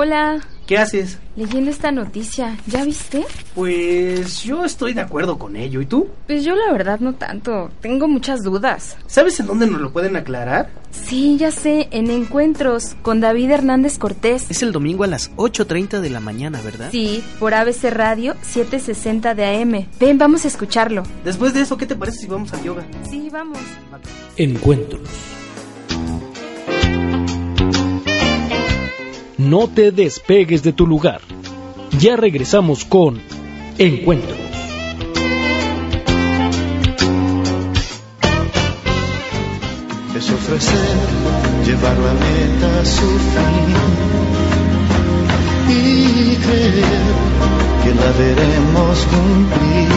Hola, 0.00 0.38
¿Qué 0.68 0.78
haces? 0.78 1.18
leyendo 1.34 1.72
esta 1.72 1.90
noticia, 1.90 2.56
¿ya 2.68 2.84
viste? 2.84 3.24
Pues 3.56 4.44
yo 4.44 4.64
estoy 4.64 4.94
de 4.94 5.00
acuerdo 5.00 5.40
con 5.40 5.56
ello. 5.56 5.80
¿Y 5.80 5.86
tú? 5.86 6.06
Pues 6.28 6.44
yo 6.44 6.54
la 6.54 6.72
verdad 6.72 7.00
no 7.00 7.16
tanto, 7.16 7.72
tengo 7.80 8.06
muchas 8.06 8.44
dudas. 8.44 8.96
¿Sabes 9.08 9.40
en 9.40 9.48
dónde 9.48 9.66
nos 9.66 9.80
lo 9.80 9.92
pueden 9.92 10.14
aclarar? 10.14 10.70
Sí, 10.92 11.36
ya 11.36 11.50
sé, 11.50 11.88
en 11.90 12.12
Encuentros 12.12 12.94
con 13.02 13.18
David 13.18 13.50
Hernández 13.50 13.98
Cortés. 13.98 14.48
Es 14.48 14.62
el 14.62 14.70
domingo 14.70 15.02
a 15.02 15.08
las 15.08 15.34
8.30 15.34 15.98
de 15.98 16.10
la 16.10 16.20
mañana, 16.20 16.60
¿verdad? 16.62 16.90
Sí, 16.92 17.24
por 17.40 17.52
ABC 17.54 17.90
Radio 17.90 18.36
760 18.42 19.34
de 19.34 19.46
AM. 19.46 19.88
Ven, 19.98 20.16
vamos 20.16 20.44
a 20.44 20.48
escucharlo. 20.48 21.02
Después 21.24 21.54
de 21.54 21.62
eso, 21.62 21.76
¿qué 21.76 21.86
te 21.86 21.96
parece 21.96 22.18
si 22.18 22.26
vamos 22.28 22.52
al 22.52 22.62
yoga? 22.62 22.86
Sí, 23.10 23.30
vamos. 23.32 23.58
Encuentros. 24.36 25.37
No 29.38 29.68
te 29.68 29.92
despegues 29.92 30.62
de 30.62 30.72
tu 30.72 30.86
lugar. 30.86 31.20
Ya 31.98 32.16
regresamos 32.16 32.84
con 32.84 33.20
Encuentros. 33.78 34.48
es 40.18 40.30
ofrecer, 40.32 40.96
llevar 41.64 41.96
la 41.96 42.12
meta 42.12 42.80
a 42.80 42.84
su 42.84 43.08
fin 43.32 43.76
y 45.68 46.34
creer 46.34 46.82
que 47.84 47.94
la 47.94 48.10
veremos 48.18 49.06
cumplir. 49.06 49.88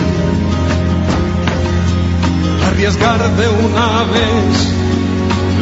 arriesgar 2.68 3.36
de 3.36 3.48
una 3.66 4.04
vez 4.14 4.91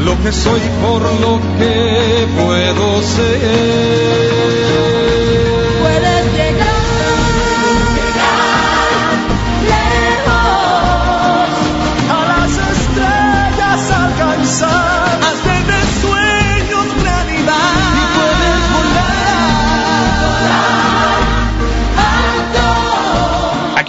lo 0.05 0.21
que 0.21 0.31
soy 0.31 0.61
por 0.81 1.01
lo 1.01 1.39
que 1.57 2.27
puedo 2.37 3.01
ser. 3.01 4.88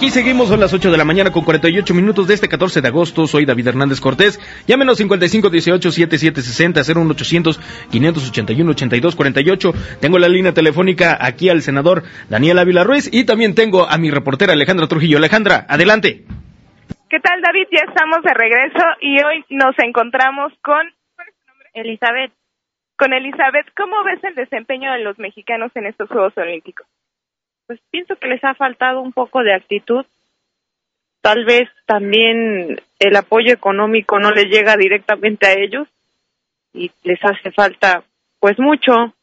Aquí 0.01 0.09
seguimos, 0.09 0.49
son 0.49 0.59
las 0.59 0.73
8 0.73 0.89
de 0.89 0.97
la 0.97 1.05
mañana 1.05 1.31
con 1.31 1.45
48 1.45 1.93
minutos 1.93 2.27
de 2.27 2.33
este 2.33 2.49
14 2.49 2.81
de 2.81 2.87
agosto. 2.87 3.27
Soy 3.27 3.45
David 3.45 3.67
Hernández 3.67 4.01
Cortés. 4.01 4.39
Llámenos 4.65 4.99
5518-7760 4.99 6.95
01800 6.95 7.59
581 7.91 8.71
8248 8.71 9.73
Tengo 10.01 10.17
la 10.17 10.27
línea 10.27 10.55
telefónica 10.55 11.19
aquí 11.21 11.49
al 11.49 11.61
senador 11.61 12.01
Daniel 12.31 12.57
Ávila 12.57 12.83
Ruiz 12.83 13.13
y 13.13 13.27
también 13.27 13.53
tengo 13.53 13.87
a 13.87 13.99
mi 13.99 14.09
reportera 14.09 14.53
Alejandra 14.53 14.87
Trujillo. 14.87 15.19
Alejandra, 15.19 15.67
adelante. 15.69 16.25
¿Qué 17.07 17.19
tal, 17.19 17.39
David? 17.39 17.67
Ya 17.71 17.85
estamos 17.87 18.23
de 18.23 18.33
regreso 18.33 18.83
y 19.01 19.21
hoy 19.21 19.45
nos 19.51 19.77
encontramos 19.77 20.51
con 20.63 20.81
Elizabeth. 21.75 22.31
Con 22.97 23.13
Elizabeth, 23.13 23.67
¿cómo 23.77 24.03
ves 24.03 24.23
el 24.23 24.33
desempeño 24.33 24.91
de 24.93 25.03
los 25.03 25.19
mexicanos 25.19 25.71
en 25.75 25.85
estos 25.85 26.09
Juegos 26.09 26.35
Olímpicos? 26.37 26.87
Pues 27.71 27.79
pienso 27.89 28.17
que 28.17 28.27
les 28.27 28.43
ha 28.43 28.53
faltado 28.53 28.99
un 28.99 29.13
poco 29.13 29.43
de 29.43 29.53
actitud. 29.53 30.05
Tal 31.21 31.45
vez 31.45 31.69
también 31.85 32.81
el 32.99 33.15
apoyo 33.15 33.53
económico 33.53 34.19
no 34.19 34.31
les 34.31 34.49
llega 34.49 34.75
directamente 34.75 35.47
a 35.47 35.53
ellos 35.53 35.87
y 36.73 36.91
les 37.03 37.23
hace 37.23 37.49
falta 37.51 38.03
pues 38.41 38.59
mucho. 38.59 39.15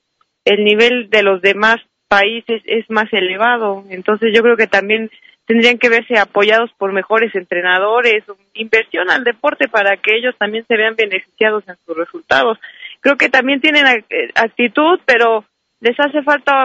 El 0.46 0.64
nivel 0.64 1.10
de 1.10 1.22
los 1.22 1.42
demás 1.42 1.76
países 2.08 2.62
es 2.64 2.88
más 2.88 3.12
elevado, 3.12 3.84
entonces 3.90 4.30
yo 4.34 4.40
creo 4.40 4.56
que 4.56 4.66
también 4.66 5.10
tendrían 5.44 5.76
que 5.76 5.90
verse 5.90 6.18
apoyados 6.18 6.70
por 6.78 6.92
mejores 6.92 7.34
entrenadores, 7.34 8.24
inversión 8.54 9.10
al 9.10 9.24
deporte 9.24 9.68
para 9.68 9.98
que 9.98 10.16
ellos 10.16 10.34
también 10.38 10.64
se 10.66 10.74
vean 10.74 10.96
beneficiados 10.96 11.68
en 11.68 11.76
sus 11.84 11.94
resultados. 11.94 12.58
Creo 13.00 13.18
que 13.18 13.28
también 13.28 13.60
tienen 13.60 13.86
eh, 14.08 14.30
actitud, 14.34 15.00
pero 15.04 15.44
les 15.80 16.00
hace 16.00 16.22
falta 16.22 16.64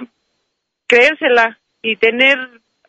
creérsela 0.88 1.60
y 1.84 1.98
tener 1.98 2.40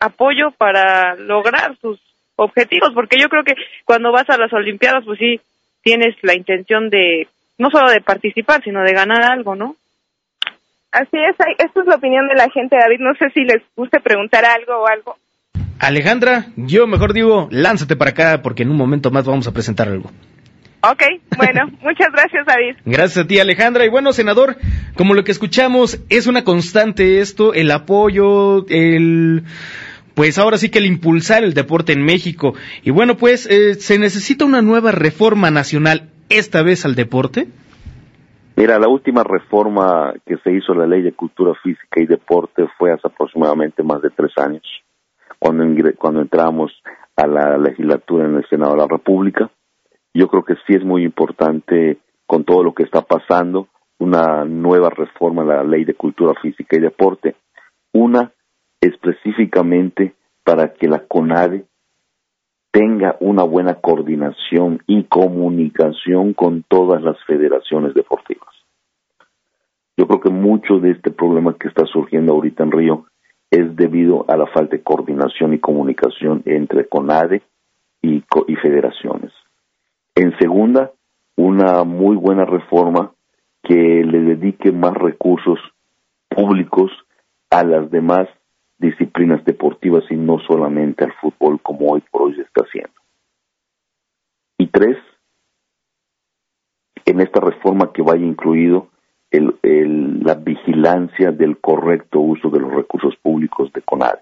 apoyo 0.00 0.52
para 0.56 1.16
lograr 1.16 1.76
sus 1.82 2.00
objetivos, 2.36 2.92
porque 2.94 3.20
yo 3.20 3.28
creo 3.28 3.44
que 3.44 3.54
cuando 3.84 4.10
vas 4.12 4.28
a 4.30 4.38
las 4.38 4.52
Olimpiadas, 4.52 5.04
pues 5.04 5.18
sí, 5.18 5.40
tienes 5.82 6.14
la 6.22 6.34
intención 6.34 6.88
de, 6.88 7.28
no 7.58 7.70
solo 7.70 7.90
de 7.90 8.00
participar, 8.00 8.62
sino 8.62 8.82
de 8.82 8.92
ganar 8.92 9.22
algo, 9.30 9.54
¿no? 9.54 9.76
Así 10.90 11.16
es, 11.16 11.36
esta 11.58 11.80
es 11.80 11.86
la 11.86 11.96
opinión 11.96 12.28
de 12.28 12.36
la 12.36 12.48
gente, 12.50 12.76
David. 12.76 13.00
No 13.00 13.14
sé 13.16 13.28
si 13.34 13.40
les 13.40 13.62
guste 13.76 14.00
preguntar 14.00 14.44
algo 14.44 14.82
o 14.82 14.86
algo. 14.86 15.16
Alejandra, 15.80 16.46
yo 16.56 16.86
mejor 16.86 17.12
digo, 17.12 17.48
lánzate 17.50 17.96
para 17.96 18.12
acá 18.12 18.42
porque 18.42 18.62
en 18.62 18.70
un 18.70 18.76
momento 18.76 19.10
más 19.10 19.26
vamos 19.26 19.48
a 19.48 19.52
presentar 19.52 19.88
algo. 19.88 20.10
Ok, 20.90 21.02
bueno, 21.38 21.70
muchas 21.82 22.12
gracias, 22.12 22.44
David. 22.46 22.76
Gracias 22.84 23.24
a 23.24 23.26
ti, 23.26 23.38
Alejandra. 23.38 23.86
Y 23.86 23.88
bueno, 23.88 24.12
senador, 24.12 24.56
como 24.96 25.14
lo 25.14 25.24
que 25.24 25.32
escuchamos, 25.32 26.04
es 26.10 26.26
una 26.26 26.44
constante 26.44 27.20
esto, 27.20 27.54
el 27.54 27.70
apoyo, 27.70 28.66
el... 28.68 29.44
Pues 30.14 30.38
ahora 30.38 30.58
sí 30.58 30.70
que 30.70 30.78
el 30.78 30.86
impulsar 30.86 31.42
el 31.42 31.54
deporte 31.54 31.92
en 31.92 32.04
México. 32.04 32.54
Y 32.82 32.90
bueno, 32.90 33.16
pues 33.16 33.46
eh, 33.50 33.74
se 33.74 33.98
necesita 33.98 34.44
una 34.44 34.62
nueva 34.62 34.92
reforma 34.92 35.50
nacional, 35.50 36.10
esta 36.28 36.62
vez 36.62 36.84
al 36.84 36.94
deporte. 36.94 37.48
Mira, 38.54 38.78
la 38.78 38.86
última 38.86 39.24
reforma 39.24 40.14
que 40.24 40.36
se 40.36 40.52
hizo 40.52 40.72
a 40.72 40.76
la 40.76 40.86
Ley 40.86 41.02
de 41.02 41.12
Cultura 41.12 41.52
Física 41.60 42.00
y 42.00 42.06
Deporte 42.06 42.68
fue 42.78 42.92
hace 42.92 43.08
aproximadamente 43.08 43.82
más 43.82 44.02
de 44.02 44.10
tres 44.10 44.30
años, 44.36 44.62
cuando, 45.40 45.64
cuando 45.98 46.20
entramos 46.20 46.70
a 47.16 47.26
la 47.26 47.58
legislatura 47.58 48.26
en 48.26 48.36
el 48.36 48.48
Senado 48.48 48.72
de 48.72 48.78
la 48.78 48.86
República. 48.88 49.50
Yo 50.14 50.28
creo 50.28 50.44
que 50.44 50.54
sí 50.66 50.74
es 50.74 50.84
muy 50.84 51.02
importante, 51.02 51.98
con 52.26 52.44
todo 52.44 52.62
lo 52.62 52.72
que 52.72 52.84
está 52.84 53.02
pasando, 53.02 53.68
una 53.98 54.44
nueva 54.44 54.88
reforma 54.90 55.42
a 55.42 55.46
la 55.46 55.64
Ley 55.64 55.84
de 55.84 55.94
Cultura 55.94 56.34
Física 56.40 56.76
y 56.76 56.80
Deporte. 56.80 57.34
Una 57.92 58.32
específicamente 58.80 60.14
para 60.44 60.72
que 60.74 60.88
la 60.88 61.00
CONADE 61.00 61.66
tenga 62.70 63.16
una 63.20 63.42
buena 63.44 63.76
coordinación 63.76 64.82
y 64.86 65.04
comunicación 65.04 66.34
con 66.34 66.64
todas 66.68 67.02
las 67.02 67.16
federaciones 67.24 67.94
deportivas. 67.94 68.54
Yo 69.96 70.06
creo 70.06 70.20
que 70.20 70.30
mucho 70.30 70.80
de 70.80 70.90
este 70.90 71.10
problema 71.10 71.56
que 71.56 71.68
está 71.68 71.86
surgiendo 71.86 72.32
ahorita 72.32 72.64
en 72.64 72.72
Río 72.72 73.06
es 73.50 73.74
debido 73.76 74.24
a 74.28 74.36
la 74.36 74.46
falta 74.46 74.76
de 74.76 74.82
coordinación 74.82 75.54
y 75.54 75.60
comunicación 75.60 76.42
entre 76.46 76.88
CONADE 76.88 77.42
y, 78.02 78.24
y 78.48 78.56
federaciones. 78.56 79.32
En 80.16 80.36
segunda, 80.38 80.92
una 81.36 81.82
muy 81.84 82.16
buena 82.16 82.44
reforma 82.44 83.12
que 83.62 83.74
le 83.74 84.20
dedique 84.20 84.70
más 84.70 84.94
recursos 84.94 85.58
públicos 86.28 86.92
a 87.50 87.64
las 87.64 87.90
demás 87.90 88.28
disciplinas 88.78 89.44
deportivas 89.44 90.04
y 90.10 90.16
no 90.16 90.38
solamente 90.40 91.04
al 91.04 91.12
fútbol 91.14 91.60
como 91.60 91.92
hoy 91.92 92.02
por 92.10 92.22
hoy 92.22 92.34
se 92.34 92.42
está 92.42 92.64
haciendo. 92.64 92.92
Y 94.58 94.68
tres, 94.68 94.96
en 97.04 97.20
esta 97.20 97.40
reforma 97.40 97.92
que 97.92 98.02
vaya 98.02 98.24
incluido 98.24 98.88
el, 99.30 100.20
la 100.22 100.34
vigilancia 100.34 101.32
del 101.32 101.58
correcto 101.58 102.20
uso 102.20 102.50
de 102.50 102.60
los 102.60 102.72
recursos 102.72 103.16
públicos 103.16 103.72
de 103.72 103.82
CONADE. 103.82 104.20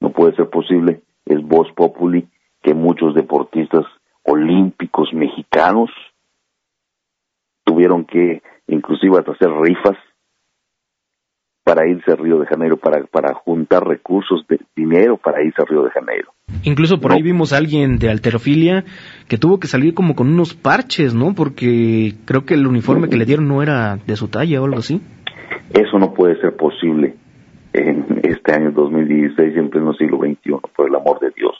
No 0.00 0.10
puede 0.10 0.34
ser 0.34 0.50
posible, 0.50 1.02
es 1.24 1.40
voz 1.42 1.70
populi, 1.72 2.28
que 2.62 2.74
muchos 2.74 3.14
deportistas 3.14 3.84
olímpicos 4.24 5.12
mexicanos 5.12 5.90
tuvieron 7.64 8.04
que 8.04 8.42
inclusive 8.66 9.18
hasta 9.18 9.32
hacer 9.32 9.50
rifas 9.50 9.96
para 11.64 11.88
irse 11.88 12.12
a 12.12 12.16
Río 12.16 12.38
de 12.38 12.46
Janeiro, 12.46 12.76
para, 12.76 13.04
para 13.04 13.32
juntar 13.34 13.86
recursos 13.86 14.46
de 14.48 14.60
dinero 14.76 15.16
para 15.16 15.42
irse 15.42 15.62
a 15.62 15.64
Río 15.64 15.82
de 15.82 15.90
Janeiro. 15.90 16.32
Incluso 16.62 17.00
por 17.00 17.12
ahí 17.12 17.22
vimos 17.22 17.52
a 17.52 17.56
alguien 17.56 17.96
de 17.98 18.10
alterofilia 18.10 18.84
que 19.28 19.38
tuvo 19.38 19.58
que 19.58 19.66
salir 19.66 19.94
como 19.94 20.14
con 20.14 20.28
unos 20.28 20.54
parches, 20.54 21.14
¿no? 21.14 21.34
Porque 21.34 22.12
creo 22.26 22.44
que 22.44 22.54
el 22.54 22.66
uniforme 22.66 23.08
que 23.08 23.16
le 23.16 23.24
dieron 23.24 23.48
no 23.48 23.62
era 23.62 23.96
de 23.96 24.16
su 24.16 24.28
talla 24.28 24.60
o 24.60 24.66
algo 24.66 24.78
así. 24.78 25.00
Eso 25.70 25.98
no 25.98 26.12
puede 26.12 26.38
ser 26.40 26.54
posible 26.54 27.16
en 27.72 28.20
este 28.22 28.52
año 28.52 28.70
2016, 28.70 29.56
en 29.56 29.70
pleno 29.70 29.94
siglo 29.94 30.18
XXI, 30.18 30.52
por 30.76 30.88
el 30.88 30.94
amor 30.94 31.18
de 31.20 31.30
Dios. 31.34 31.56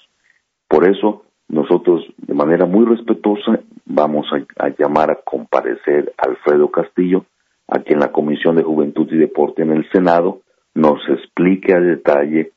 Por 0.69 0.87
eso, 0.89 1.25
nosotros, 1.49 2.05
de 2.17 2.35
manera 2.35 2.67
muy 2.67 2.85
respetuosa, 2.87 3.61
vamos 3.85 4.27
a, 4.57 4.69
llamar 4.79 5.11
a 5.11 5.21
comparecer 5.25 6.13
a 6.19 6.29
Alfredo 6.29 6.71
Castillo, 6.71 7.27
a 7.69 7.81
que 7.81 7.95
en 7.95 8.01
la 8.01 8.13
Comisión 8.13 8.57
de 8.57 8.63
Juventud 8.63 9.07
y 9.11 9.17
Deporte 9.17 9.63
en 9.63 9.73
el 9.73 9.89
Senado 9.91 10.41
nos 10.75 11.01
explique 11.09 11.73
a 11.73 11.81
detalle 11.81 12.53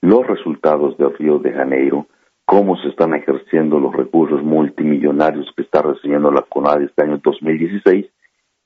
los 0.00 0.26
resultados 0.26 0.96
de 0.98 1.08
Río 1.08 1.38
de 1.38 1.52
Janeiro, 1.52 2.06
cómo 2.44 2.76
se 2.76 2.88
están 2.88 3.14
ejerciendo 3.14 3.80
los 3.80 3.94
recursos 3.94 4.42
multimillonarios 4.42 5.50
que 5.56 5.62
está 5.62 5.82
recibiendo 5.82 6.30
la 6.30 6.42
CONAD 6.42 6.82
este 6.82 7.04
año 7.04 7.20
2016 7.22 8.06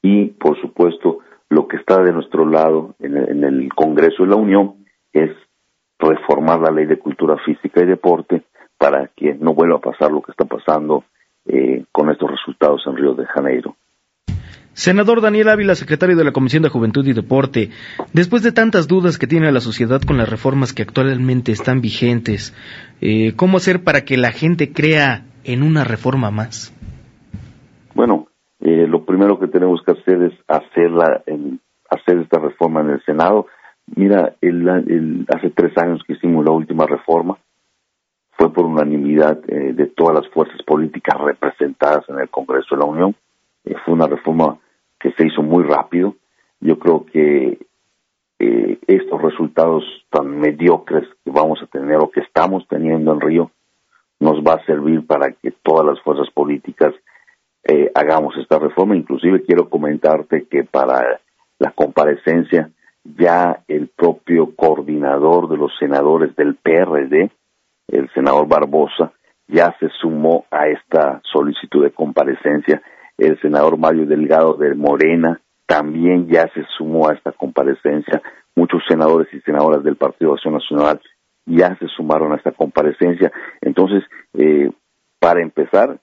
y, 0.03 0.27
por 0.27 0.61
supuesto, 0.61 1.21
lo 1.49 1.67
que 1.67 1.77
está 1.77 2.03
de 2.03 2.13
nuestro 2.13 2.47
lado 2.47 2.95
en 2.99 3.17
el, 3.17 3.29
en 3.31 3.45
el 3.45 3.73
Congreso 3.75 4.25
de 4.25 4.31
la 4.31 4.37
Unión 4.37 4.85
es 5.13 5.31
reformar 5.99 6.61
la 6.61 6.71
ley 6.71 6.87
de 6.87 6.99
cultura 6.99 7.37
física 7.45 7.83
y 7.83 7.87
deporte 7.87 8.43
para 8.81 9.09
que 9.15 9.35
no 9.35 9.53
vuelva 9.53 9.77
a 9.77 9.81
pasar 9.81 10.11
lo 10.11 10.23
que 10.23 10.33
está 10.33 10.47
pasando 10.47 11.05
eh, 11.45 11.85
con 11.93 12.11
estos 12.11 12.31
resultados 12.31 12.83
en 12.87 12.97
Río 12.97 13.13
de 13.13 13.27
Janeiro. 13.27 13.77
Senador 14.73 15.21
Daniel 15.21 15.51
Ávila, 15.51 15.75
secretario 15.75 16.17
de 16.17 16.25
la 16.25 16.33
Comisión 16.33 16.63
de 16.63 16.71
Juventud 16.71 17.07
y 17.07 17.13
Deporte, 17.13 17.69
después 18.15 18.43
de 18.43 18.53
tantas 18.53 18.89
dudas 18.89 19.19
que 19.19 19.27
tiene 19.27 19.53
la 19.53 19.61
sociedad 19.61 20.01
con 20.01 20.17
las 20.17 20.31
reformas 20.31 20.73
que 20.73 20.81
actualmente 20.81 21.53
están 21.53 21.83
vigentes, 21.83 22.57
eh, 23.03 23.35
¿cómo 23.37 23.59
hacer 23.59 23.85
para 23.85 24.07
que 24.07 24.17
la 24.17 24.33
gente 24.33 24.73
crea 24.73 25.27
en 25.45 25.63
una 25.63 25.85
reforma 25.85 26.31
más? 26.31 26.75
Bueno, 27.95 28.29
eh, 28.61 28.87
lo 28.87 29.05
primero 29.05 29.39
que 29.39 29.49
tenemos 29.49 29.83
que 29.85 29.93
hacer 29.93 30.23
es 30.23 30.33
hacerla, 30.49 31.23
en, 31.27 31.61
hacer 31.91 32.17
esta 32.17 32.41
reforma 32.41 32.81
en 32.81 32.91
el 32.91 33.05
Senado. 33.05 33.47
Mira, 33.95 34.37
el, 34.41 34.67
el, 34.67 35.27
hace 35.29 35.51
tres 35.51 35.77
años 35.77 36.01
que 36.07 36.15
hicimos 36.15 36.47
la 36.47 36.53
última 36.53 36.87
reforma, 36.87 37.37
fue 38.41 38.51
por 38.55 38.65
unanimidad 38.65 39.39
eh, 39.49 39.75
de 39.75 39.87
todas 39.89 40.15
las 40.15 40.33
fuerzas 40.33 40.63
políticas 40.63 41.21
representadas 41.21 42.09
en 42.09 42.21
el 42.21 42.31
Congreso 42.31 42.75
de 42.75 42.79
la 42.79 42.87
Unión 42.87 43.15
eh, 43.67 43.75
fue 43.85 43.93
una 43.93 44.07
reforma 44.07 44.59
que 44.99 45.13
se 45.13 45.27
hizo 45.27 45.43
muy 45.43 45.63
rápido. 45.63 46.15
Yo 46.59 46.79
creo 46.79 47.05
que 47.05 47.59
eh, 48.39 48.79
estos 48.87 49.21
resultados 49.21 49.85
tan 50.09 50.41
mediocres 50.41 51.07
que 51.23 51.31
vamos 51.31 51.61
a 51.63 51.67
tener 51.67 51.99
o 51.99 52.11
que 52.11 52.21
estamos 52.21 52.67
teniendo 52.67 53.13
en 53.13 53.21
Río 53.21 53.51
nos 54.21 54.39
va 54.39 54.55
a 54.55 54.65
servir 54.65 55.07
para 55.07 55.33
que 55.33 55.51
todas 55.63 55.85
las 55.85 56.01
fuerzas 56.01 56.31
políticas 56.33 56.95
hagamos 57.95 58.35
esta 58.39 58.59
reforma. 58.59 58.97
Inclusive 58.97 59.43
quiero 59.43 59.69
comentarte 59.69 60.47
que 60.51 60.65
para 60.65 61.21
la 61.59 61.71
comparecencia 61.73 62.71
ya 63.05 63.63
el 63.69 63.89
propio 63.89 64.57
coordinador 64.57 65.49
de 65.49 65.59
los 65.59 65.73
senadores 65.79 66.35
del 66.37 66.55
PRD, 66.55 67.31
el 67.93 68.09
senador 68.15 68.49
Barbosa, 68.49 69.13
ya 69.49 69.75
se 69.81 69.89
sumó 70.01 70.47
a 70.51 70.69
esta 70.69 71.21
solicitud 71.33 71.85
de 71.85 71.91
comparecencia 71.91 72.83
el 73.21 73.39
senador 73.41 73.77
Mario 73.77 74.07
Delgado 74.07 74.55
de 74.55 74.75
Morena 74.75 75.41
también 75.67 76.27
ya 76.27 76.49
se 76.53 76.65
sumó 76.77 77.09
a 77.09 77.13
esta 77.13 77.31
comparecencia, 77.33 78.21
muchos 78.57 78.83
senadores 78.89 79.33
y 79.33 79.41
senadoras 79.43 79.85
del 79.85 79.97
Partido 79.97 80.33
Acción 80.33 80.55
Nacional 80.55 81.01
ya 81.47 81.77
se 81.79 81.87
sumaron 81.89 82.33
a 82.33 82.37
esta 82.37 82.51
comparecencia. 82.51 83.31
Entonces, 83.61 84.03
eh, 84.35 84.71
para 85.21 85.43
empezar, 85.43 86.01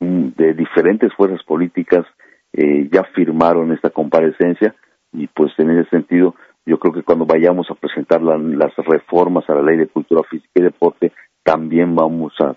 mm, 0.00 0.28
de 0.36 0.54
diferentes 0.54 1.12
fuerzas 1.14 1.42
políticas 1.44 2.04
eh, 2.52 2.88
ya 2.92 3.04
firmaron 3.14 3.72
esta 3.72 3.90
comparecencia 3.90 4.74
y 5.12 5.28
pues 5.28 5.52
en 5.58 5.70
ese 5.70 5.88
sentido 5.88 6.34
yo 6.66 6.78
creo 6.78 6.92
que 6.92 7.02
cuando 7.02 7.26
vayamos 7.26 7.70
a 7.70 7.74
presentar 7.74 8.22
la, 8.22 8.36
las 8.38 8.74
reformas 8.76 9.48
a 9.48 9.54
la 9.54 9.62
ley 9.62 9.78
de 9.78 9.88
cultura 9.88 10.22
física 10.28 10.50
y 10.56 10.62
deporte 10.62 11.12
también 11.42 11.94
vamos 11.94 12.32
a 12.40 12.54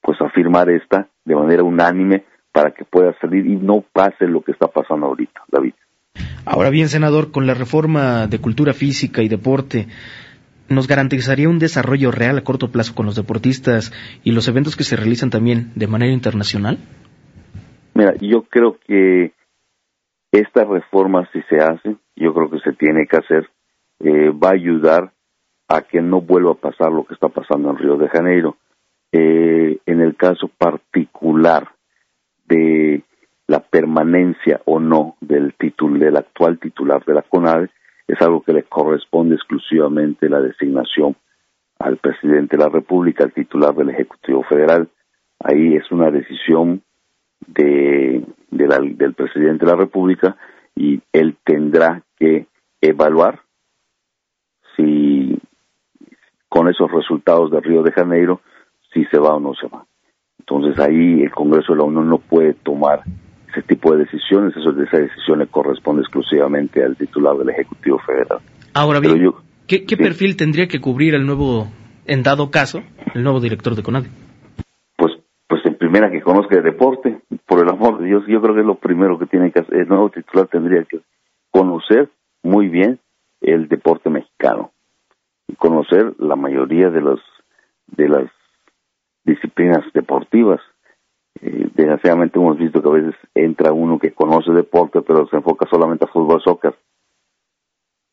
pues 0.00 0.20
a 0.20 0.28
firmar 0.30 0.68
esta 0.68 1.08
de 1.24 1.34
manera 1.34 1.62
unánime 1.62 2.24
para 2.52 2.72
que 2.72 2.84
pueda 2.84 3.18
salir 3.20 3.46
y 3.46 3.56
no 3.56 3.82
pase 3.92 4.26
lo 4.26 4.42
que 4.42 4.52
está 4.52 4.68
pasando 4.68 5.06
ahorita, 5.06 5.42
David. 5.50 5.72
Ahora 6.44 6.70
bien, 6.70 6.88
senador, 6.88 7.32
con 7.32 7.46
la 7.46 7.54
reforma 7.54 8.26
de 8.26 8.38
cultura 8.38 8.74
física 8.74 9.22
y 9.22 9.28
deporte, 9.28 9.88
¿nos 10.68 10.86
garantizaría 10.86 11.48
un 11.48 11.58
desarrollo 11.58 12.10
real 12.10 12.38
a 12.38 12.44
corto 12.44 12.70
plazo 12.70 12.94
con 12.94 13.06
los 13.06 13.16
deportistas 13.16 13.92
y 14.22 14.32
los 14.32 14.46
eventos 14.46 14.76
que 14.76 14.84
se 14.84 14.96
realizan 14.96 15.30
también 15.30 15.72
de 15.74 15.86
manera 15.86 16.12
internacional? 16.12 16.78
Mira, 17.94 18.14
yo 18.20 18.42
creo 18.42 18.76
que 18.86 19.32
esta 20.40 20.64
reforma, 20.64 21.28
si 21.32 21.42
se 21.42 21.56
hace, 21.56 21.96
yo 22.16 22.34
creo 22.34 22.50
que 22.50 22.60
se 22.60 22.72
tiene 22.72 23.06
que 23.06 23.16
hacer, 23.16 23.48
eh, 24.00 24.30
va 24.30 24.50
a 24.50 24.54
ayudar 24.54 25.12
a 25.68 25.82
que 25.82 26.00
no 26.00 26.20
vuelva 26.20 26.52
a 26.52 26.56
pasar 26.56 26.92
lo 26.92 27.04
que 27.04 27.14
está 27.14 27.28
pasando 27.28 27.70
en 27.70 27.78
Río 27.78 27.96
de 27.96 28.08
Janeiro. 28.08 28.56
Eh, 29.12 29.78
en 29.86 30.00
el 30.00 30.16
caso 30.16 30.48
particular 30.58 31.68
de 32.46 33.02
la 33.46 33.60
permanencia 33.60 34.60
o 34.64 34.80
no 34.80 35.16
del 35.20 35.54
título 35.54 35.98
del 35.98 36.16
actual 36.16 36.58
titular 36.58 37.04
de 37.04 37.14
la 37.14 37.22
CONADE 37.22 37.70
es 38.08 38.20
algo 38.20 38.42
que 38.42 38.52
le 38.52 38.64
corresponde 38.64 39.36
exclusivamente 39.36 40.28
la 40.28 40.40
designación 40.40 41.16
al 41.78 41.96
presidente 41.98 42.56
de 42.56 42.64
la 42.64 42.68
República, 42.68 43.24
al 43.24 43.32
titular 43.32 43.74
del 43.74 43.90
Ejecutivo 43.90 44.42
Federal. 44.42 44.88
Ahí 45.38 45.74
es 45.74 45.90
una 45.90 46.10
decisión 46.10 46.82
de, 47.46 48.24
de 48.50 48.66
la, 48.66 48.78
del 48.80 49.14
presidente 49.14 49.64
de 49.64 49.72
la 49.72 49.76
República 49.78 50.36
y 50.76 51.00
él 51.12 51.36
tendrá 51.44 52.02
que 52.18 52.46
evaluar 52.80 53.40
si 54.76 55.38
con 56.48 56.68
esos 56.68 56.90
resultados 56.90 57.50
de 57.50 57.60
Río 57.60 57.82
de 57.82 57.92
Janeiro 57.92 58.40
si 58.92 59.04
se 59.06 59.18
va 59.18 59.34
o 59.34 59.40
no 59.40 59.54
se 59.54 59.66
va. 59.68 59.84
Entonces 60.38 60.78
ahí 60.78 61.22
el 61.22 61.30
Congreso 61.30 61.72
de 61.72 61.78
la 61.78 61.84
Unión 61.84 62.08
no 62.08 62.18
puede 62.18 62.54
tomar 62.54 63.02
ese 63.50 63.62
tipo 63.62 63.92
de 63.94 64.04
decisiones, 64.04 64.54
eso, 64.56 64.70
esa 64.80 64.98
decisión 64.98 65.38
le 65.38 65.46
corresponde 65.46 66.02
exclusivamente 66.02 66.82
al 66.84 66.96
titular 66.96 67.36
del 67.36 67.50
Ejecutivo 67.50 67.98
Federal. 68.00 68.38
Ahora 68.74 69.00
bien, 69.00 69.18
yo- 69.18 69.40
¿qué, 69.66 69.84
qué 69.84 69.96
sí. 69.96 70.02
perfil 70.02 70.36
tendría 70.36 70.66
que 70.66 70.80
cubrir 70.80 71.14
el 71.14 71.24
nuevo, 71.24 71.68
en 72.06 72.22
dado 72.22 72.50
caso, 72.50 72.82
el 73.14 73.22
nuevo 73.22 73.40
director 73.40 73.74
de 73.76 73.82
CONADE? 73.82 74.08
En 75.94 76.00
primera 76.00 76.10
que 76.10 76.24
conozca 76.24 76.56
el 76.56 76.64
deporte, 76.64 77.20
por 77.46 77.62
el 77.62 77.68
amor 77.68 78.00
de 78.00 78.06
Dios, 78.06 78.24
yo 78.26 78.42
creo 78.42 78.52
que 78.52 78.62
es 78.62 78.66
lo 78.66 78.74
primero 78.74 79.16
que 79.16 79.26
tiene 79.26 79.52
que 79.52 79.60
hacer, 79.60 79.78
el 79.78 79.88
nuevo 79.88 80.10
titular 80.10 80.48
tendría 80.48 80.82
que 80.82 80.98
conocer 81.52 82.08
muy 82.42 82.68
bien 82.68 82.98
el 83.40 83.68
deporte 83.68 84.10
mexicano 84.10 84.72
y 85.46 85.54
conocer 85.54 86.14
la 86.18 86.34
mayoría 86.34 86.90
de 86.90 87.00
los 87.00 87.20
de 87.86 88.08
las 88.08 88.24
disciplinas 89.24 89.84
deportivas. 89.92 90.60
Eh, 91.40 91.68
desgraciadamente 91.74 92.40
hemos 92.40 92.58
visto 92.58 92.82
que 92.82 92.88
a 92.88 92.92
veces 92.92 93.14
entra 93.32 93.72
uno 93.72 94.00
que 94.00 94.10
conoce 94.10 94.50
deporte 94.50 95.00
pero 95.02 95.28
se 95.28 95.36
enfoca 95.36 95.68
solamente 95.70 96.06
a 96.06 96.08
fútbol, 96.08 96.42
soccer. 96.42 96.74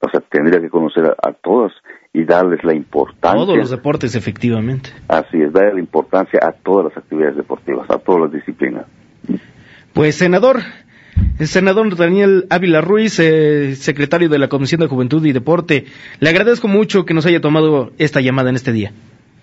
O 0.02 0.10
sea, 0.10 0.20
tendría 0.20 0.60
que 0.60 0.70
conocer 0.70 1.06
a, 1.06 1.30
a 1.30 1.34
todas 1.34 1.72
y 2.14 2.26
darles 2.26 2.64
la 2.64 2.74
importancia. 2.74 3.46
Todos 3.46 3.58
los 3.58 3.70
deportes, 3.70 4.16
efectivamente. 4.16 4.90
Así 5.08 5.42
es, 5.42 5.54
darle 5.54 5.76
la 5.76 5.80
importancia 5.80 6.40
a 6.42 6.52
todas 6.52 6.86
las 6.86 6.98
actividades 6.98 7.38
deportivas, 7.38 7.90
a 7.90 7.98
todas 8.00 8.24
las 8.24 8.32
disciplinas. 8.34 8.86
Pues 9.94 10.16
senador, 10.16 10.60
el 11.40 11.48
senador 11.48 11.96
Daniel 11.96 12.48
Ávila 12.50 12.82
Ruiz, 12.82 13.20
eh, 13.20 13.76
secretario 13.76 14.30
de 14.30 14.40
la 14.40 14.48
Comisión 14.48 14.82
de 14.82 14.88
Juventud 14.88 15.26
y 15.26 15.32
Deporte, 15.32 15.86
le 16.20 16.30
agradezco 16.30 16.68
mucho 16.68 17.06
que 17.06 17.14
nos 17.14 17.26
haya 17.26 17.40
tomado 17.40 17.92
esta 17.98 18.22
llamada 18.22 18.50
en 18.50 18.56
este 18.56 18.72
día. 18.72 18.92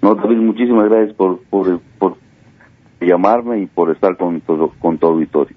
No, 0.02 0.14
David, 0.14 0.36
muchísimas 0.36 0.88
gracias 0.88 1.16
por, 1.16 1.40
por, 1.50 1.80
por 1.98 2.16
llamarme 3.00 3.60
y 3.62 3.66
por 3.66 3.90
estar 3.90 4.16
con 4.16 4.40
todo, 4.40 4.72
con 4.78 4.98
todo 4.98 5.12
auditorio. 5.12 5.56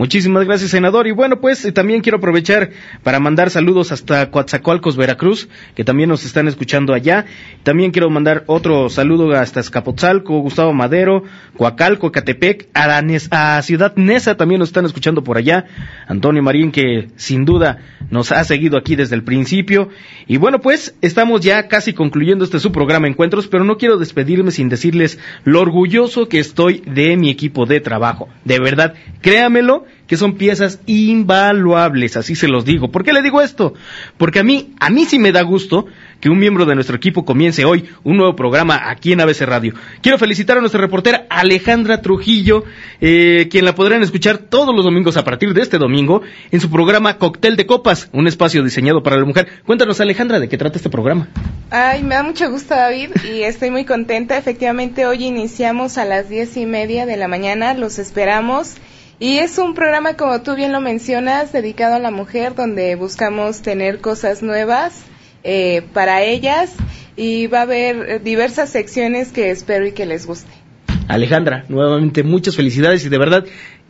Muchísimas 0.00 0.46
gracias, 0.46 0.70
senador. 0.70 1.06
Y 1.08 1.10
bueno, 1.10 1.42
pues 1.42 1.62
eh, 1.66 1.72
también 1.72 2.00
quiero 2.00 2.16
aprovechar 2.16 2.70
para 3.02 3.20
mandar 3.20 3.50
saludos 3.50 3.92
hasta 3.92 4.30
Coatzacoalcos, 4.30 4.96
Veracruz, 4.96 5.50
que 5.74 5.84
también 5.84 6.08
nos 6.08 6.24
están 6.24 6.48
escuchando 6.48 6.94
allá. 6.94 7.26
También 7.64 7.90
quiero 7.90 8.08
mandar 8.08 8.44
otro 8.46 8.88
saludo 8.88 9.30
hasta 9.34 9.60
Escapotzalco, 9.60 10.38
Gustavo 10.38 10.72
Madero, 10.72 11.24
Coacalco, 11.54 12.12
Catepec, 12.12 12.68
a, 12.72 13.60
Ciudad 13.60 13.94
Neza 13.96 14.38
también 14.38 14.60
nos 14.60 14.70
están 14.70 14.86
escuchando 14.86 15.22
por 15.22 15.36
allá. 15.36 15.66
Antonio 16.08 16.42
Marín, 16.42 16.72
que 16.72 17.08
sin 17.16 17.44
duda 17.44 17.80
nos 18.10 18.32
ha 18.32 18.42
seguido 18.44 18.78
aquí 18.78 18.96
desde 18.96 19.16
el 19.16 19.22
principio. 19.22 19.90
Y 20.26 20.38
bueno, 20.38 20.62
pues 20.62 20.94
estamos 21.02 21.42
ya 21.42 21.68
casi 21.68 21.92
concluyendo 21.92 22.42
este 22.46 22.58
su 22.58 22.72
programa 22.72 23.06
Encuentros, 23.06 23.48
pero 23.48 23.64
no 23.64 23.76
quiero 23.76 23.98
despedirme 23.98 24.50
sin 24.50 24.70
decirles 24.70 25.18
lo 25.44 25.60
orgulloso 25.60 26.26
que 26.26 26.38
estoy 26.38 26.82
de 26.86 27.18
mi 27.18 27.28
equipo 27.28 27.66
de 27.66 27.80
trabajo. 27.80 28.30
De 28.46 28.58
verdad, 28.58 28.94
créamelo 29.20 29.89
que 30.10 30.16
son 30.16 30.34
piezas 30.34 30.80
invaluables, 30.86 32.16
así 32.16 32.34
se 32.34 32.48
los 32.48 32.64
digo. 32.64 32.90
¿Por 32.90 33.04
qué 33.04 33.12
le 33.12 33.22
digo 33.22 33.40
esto? 33.42 33.74
Porque 34.18 34.40
a 34.40 34.42
mí, 34.42 34.74
a 34.80 34.90
mí 34.90 35.04
sí 35.04 35.20
me 35.20 35.30
da 35.30 35.42
gusto 35.42 35.86
que 36.18 36.28
un 36.28 36.36
miembro 36.36 36.66
de 36.66 36.74
nuestro 36.74 36.96
equipo 36.96 37.24
comience 37.24 37.64
hoy 37.64 37.84
un 38.02 38.16
nuevo 38.16 38.34
programa 38.34 38.90
aquí 38.90 39.12
en 39.12 39.20
ABC 39.20 39.42
Radio. 39.42 39.72
Quiero 40.02 40.18
felicitar 40.18 40.58
a 40.58 40.60
nuestra 40.62 40.80
reportera 40.80 41.26
Alejandra 41.30 42.02
Trujillo, 42.02 42.64
eh, 43.00 43.46
quien 43.52 43.64
la 43.64 43.76
podrán 43.76 44.02
escuchar 44.02 44.38
todos 44.38 44.74
los 44.74 44.84
domingos 44.84 45.16
a 45.16 45.22
partir 45.22 45.54
de 45.54 45.62
este 45.62 45.78
domingo 45.78 46.22
en 46.50 46.60
su 46.60 46.72
programa 46.72 47.16
Cóctel 47.16 47.54
de 47.54 47.66
Copas, 47.66 48.08
un 48.12 48.26
espacio 48.26 48.64
diseñado 48.64 49.04
para 49.04 49.16
la 49.16 49.24
mujer. 49.24 49.46
Cuéntanos, 49.64 50.00
Alejandra, 50.00 50.40
de 50.40 50.48
qué 50.48 50.58
trata 50.58 50.78
este 50.78 50.90
programa. 50.90 51.28
Ay, 51.70 52.02
me 52.02 52.16
da 52.16 52.24
mucho 52.24 52.50
gusto, 52.50 52.74
David, 52.74 53.10
y 53.32 53.44
estoy 53.44 53.70
muy 53.70 53.84
contenta. 53.84 54.36
Efectivamente, 54.36 55.06
hoy 55.06 55.24
iniciamos 55.24 55.98
a 55.98 56.04
las 56.04 56.28
diez 56.28 56.56
y 56.56 56.66
media 56.66 57.06
de 57.06 57.16
la 57.16 57.28
mañana, 57.28 57.74
los 57.74 58.00
esperamos. 58.00 58.74
Y 59.22 59.36
es 59.36 59.58
un 59.58 59.74
programa, 59.74 60.14
como 60.14 60.40
tú 60.40 60.56
bien 60.56 60.72
lo 60.72 60.80
mencionas, 60.80 61.52
dedicado 61.52 61.96
a 61.96 61.98
la 61.98 62.10
mujer, 62.10 62.54
donde 62.54 62.94
buscamos 62.94 63.60
tener 63.60 64.00
cosas 64.00 64.42
nuevas 64.42 65.02
eh, 65.44 65.82
para 65.92 66.22
ellas 66.22 66.72
y 67.16 67.46
va 67.46 67.58
a 67.58 67.62
haber 67.62 67.96
eh, 67.96 68.18
diversas 68.18 68.70
secciones 68.70 69.30
que 69.30 69.50
espero 69.50 69.86
y 69.86 69.92
que 69.92 70.06
les 70.06 70.26
guste. 70.26 70.50
Alejandra, 71.06 71.66
nuevamente 71.68 72.22
muchas 72.22 72.56
felicidades 72.56 73.04
y 73.04 73.10
de 73.10 73.18
verdad, 73.18 73.44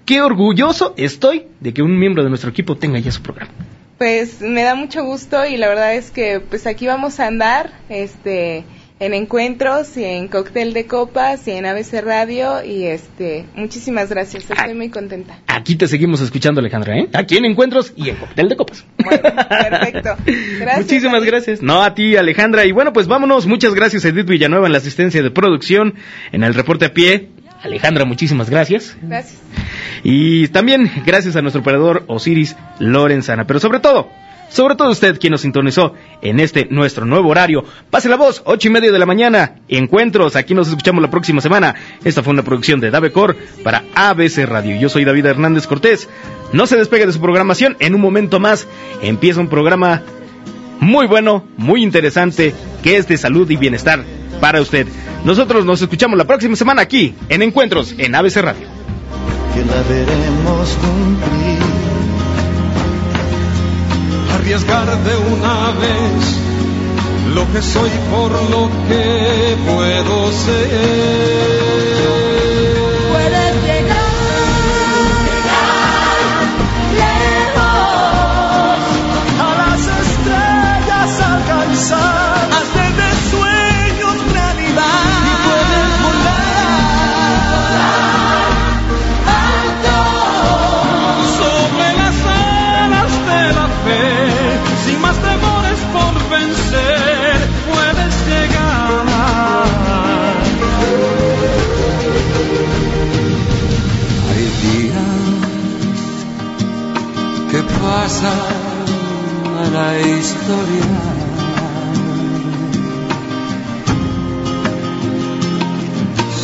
qué 0.04 0.20
orgulloso 0.20 0.94
estoy 0.96 1.46
de 1.60 1.72
que 1.72 1.82
un 1.82 1.96
miembro 1.96 2.24
de 2.24 2.28
nuestro 2.28 2.50
equipo 2.50 2.76
tenga 2.76 2.98
ya 2.98 3.12
su 3.12 3.22
programa. 3.22 3.52
Pues 3.98 4.40
me 4.40 4.64
da 4.64 4.74
mucho 4.74 5.04
gusto 5.04 5.46
y 5.46 5.56
la 5.58 5.68
verdad 5.68 5.94
es 5.94 6.10
que 6.10 6.40
pues 6.40 6.66
aquí 6.66 6.88
vamos 6.88 7.20
a 7.20 7.28
andar, 7.28 7.70
este, 7.88 8.64
en 9.00 9.14
encuentros 9.14 9.96
y 9.96 10.04
en 10.04 10.28
cóctel 10.28 10.74
de 10.74 10.86
copas 10.86 11.48
y 11.48 11.52
en 11.52 11.64
ABC 11.64 12.02
Radio 12.02 12.62
y 12.62 12.84
este, 12.84 13.46
muchísimas 13.56 14.10
gracias, 14.10 14.48
estoy 14.48 14.74
muy 14.74 14.90
contenta. 14.90 15.38
Aquí 15.46 15.74
te 15.76 15.88
seguimos 15.88 16.20
escuchando, 16.20 16.60
Alejandra, 16.60 16.98
¿eh? 16.98 17.08
Aquí 17.14 17.38
en 17.38 17.46
Encuentros 17.46 17.94
y 17.96 18.10
en 18.10 18.16
Cóctel 18.16 18.50
de 18.50 18.56
Copas. 18.56 18.84
Perfecto. 18.98 20.16
Gracias. 20.60 20.84
Muchísimas 20.84 21.24
gracias. 21.24 21.62
No, 21.62 21.82
a 21.82 21.94
ti, 21.94 22.16
Alejandra. 22.16 22.66
Y 22.66 22.72
bueno, 22.72 22.92
pues 22.92 23.06
vámonos. 23.06 23.46
Muchas 23.46 23.74
gracias, 23.74 24.04
Edith 24.04 24.26
Villanueva, 24.26 24.66
en 24.66 24.72
la 24.72 24.78
asistencia 24.78 25.22
de 25.22 25.30
producción, 25.30 25.94
en 26.32 26.44
el 26.44 26.54
reporte 26.54 26.84
a 26.84 26.92
pie. 26.92 27.30
Alejandra, 27.62 28.04
muchísimas 28.04 28.50
gracias. 28.50 28.96
Gracias. 29.00 29.40
Y 30.02 30.48
también 30.48 30.90
gracias 31.06 31.36
a 31.36 31.42
nuestro 31.42 31.62
operador 31.62 32.04
Osiris 32.06 32.56
Lorenzana. 32.78 33.46
Pero 33.46 33.60
sobre 33.60 33.80
todo, 33.80 34.10
sobre 34.50 34.74
todo 34.74 34.90
usted 34.90 35.18
quien 35.18 35.30
nos 35.30 35.40
sintonizó 35.40 35.94
en 36.20 36.40
este 36.40 36.66
nuestro 36.70 37.06
nuevo 37.06 37.30
horario. 37.30 37.64
Pase 37.88 38.08
la 38.08 38.16
voz, 38.16 38.42
ocho 38.44 38.68
y 38.68 38.70
media 38.70 38.92
de 38.92 38.98
la 38.98 39.06
mañana. 39.06 39.56
Encuentros, 39.68 40.36
aquí 40.36 40.52
nos 40.52 40.68
escuchamos 40.68 41.00
la 41.00 41.10
próxima 41.10 41.40
semana. 41.40 41.74
Esta 42.04 42.22
fue 42.22 42.32
una 42.32 42.42
producción 42.42 42.80
de 42.80 42.90
Davecor 42.90 43.36
para 43.64 43.84
ABC 43.94 44.44
Radio. 44.46 44.76
Yo 44.76 44.88
soy 44.88 45.04
David 45.04 45.26
Hernández 45.26 45.66
Cortés. 45.66 46.08
No 46.52 46.66
se 46.66 46.76
despegue 46.76 47.06
de 47.06 47.12
su 47.12 47.20
programación. 47.20 47.76
En 47.78 47.94
un 47.94 48.00
momento 48.00 48.40
más 48.40 48.66
empieza 49.02 49.40
un 49.40 49.48
programa 49.48 50.02
muy 50.80 51.06
bueno, 51.06 51.44
muy 51.56 51.82
interesante, 51.82 52.54
que 52.82 52.96
es 52.96 53.06
de 53.06 53.18
salud 53.18 53.48
y 53.50 53.56
bienestar 53.56 54.04
para 54.40 54.60
usted. 54.60 54.86
Nosotros 55.24 55.64
nos 55.64 55.82
escuchamos 55.82 56.18
la 56.18 56.24
próxima 56.24 56.56
semana 56.56 56.82
aquí 56.82 57.14
en 57.28 57.42
Encuentros 57.42 57.94
en 57.98 58.14
ABC 58.14 58.36
Radio. 58.36 58.66
que 59.54 59.64
la 59.64 59.82
veremos 59.82 60.78
arriesgar 64.52 64.98
de 65.04 65.16
una 65.16 65.70
vez 65.78 66.36
lo 67.34 67.52
que 67.52 67.62
soy 67.62 67.90
por 68.10 68.32
lo 68.50 68.68
que 68.88 69.56
puedo 69.64 70.32
ser. 70.32 72.19
La 109.80 109.98
historia. 109.98 110.90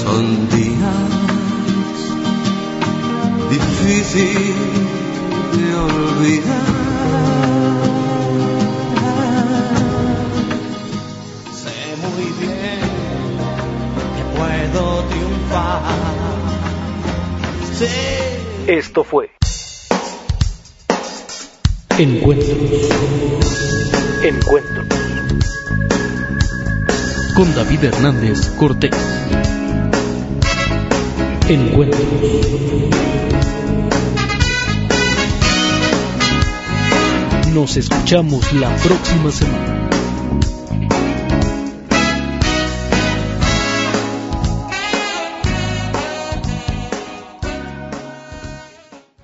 Son 0.03 0.25
días 0.57 1.13
difíciles 3.57 4.57
de 5.57 5.69
olvidar. 5.89 6.67
Sé 11.63 11.79
muy 12.05 12.27
bien 12.43 12.81
que 14.17 14.25
puedo 14.39 14.83
triunfar. 15.11 15.83
Esto 18.67 19.05
fue 19.05 19.36
Encuentros. 21.99 22.59
Encuentros. 24.23 24.87
Con 27.35 27.55
David 27.55 27.85
Hernández 27.85 28.51
Cortés. 28.51 28.91
Encuentros. 31.49 32.03
Nos 37.55 37.79
escuchamos 37.79 38.53
la 38.53 38.77
próxima 38.77 39.33
semana. 39.33 39.66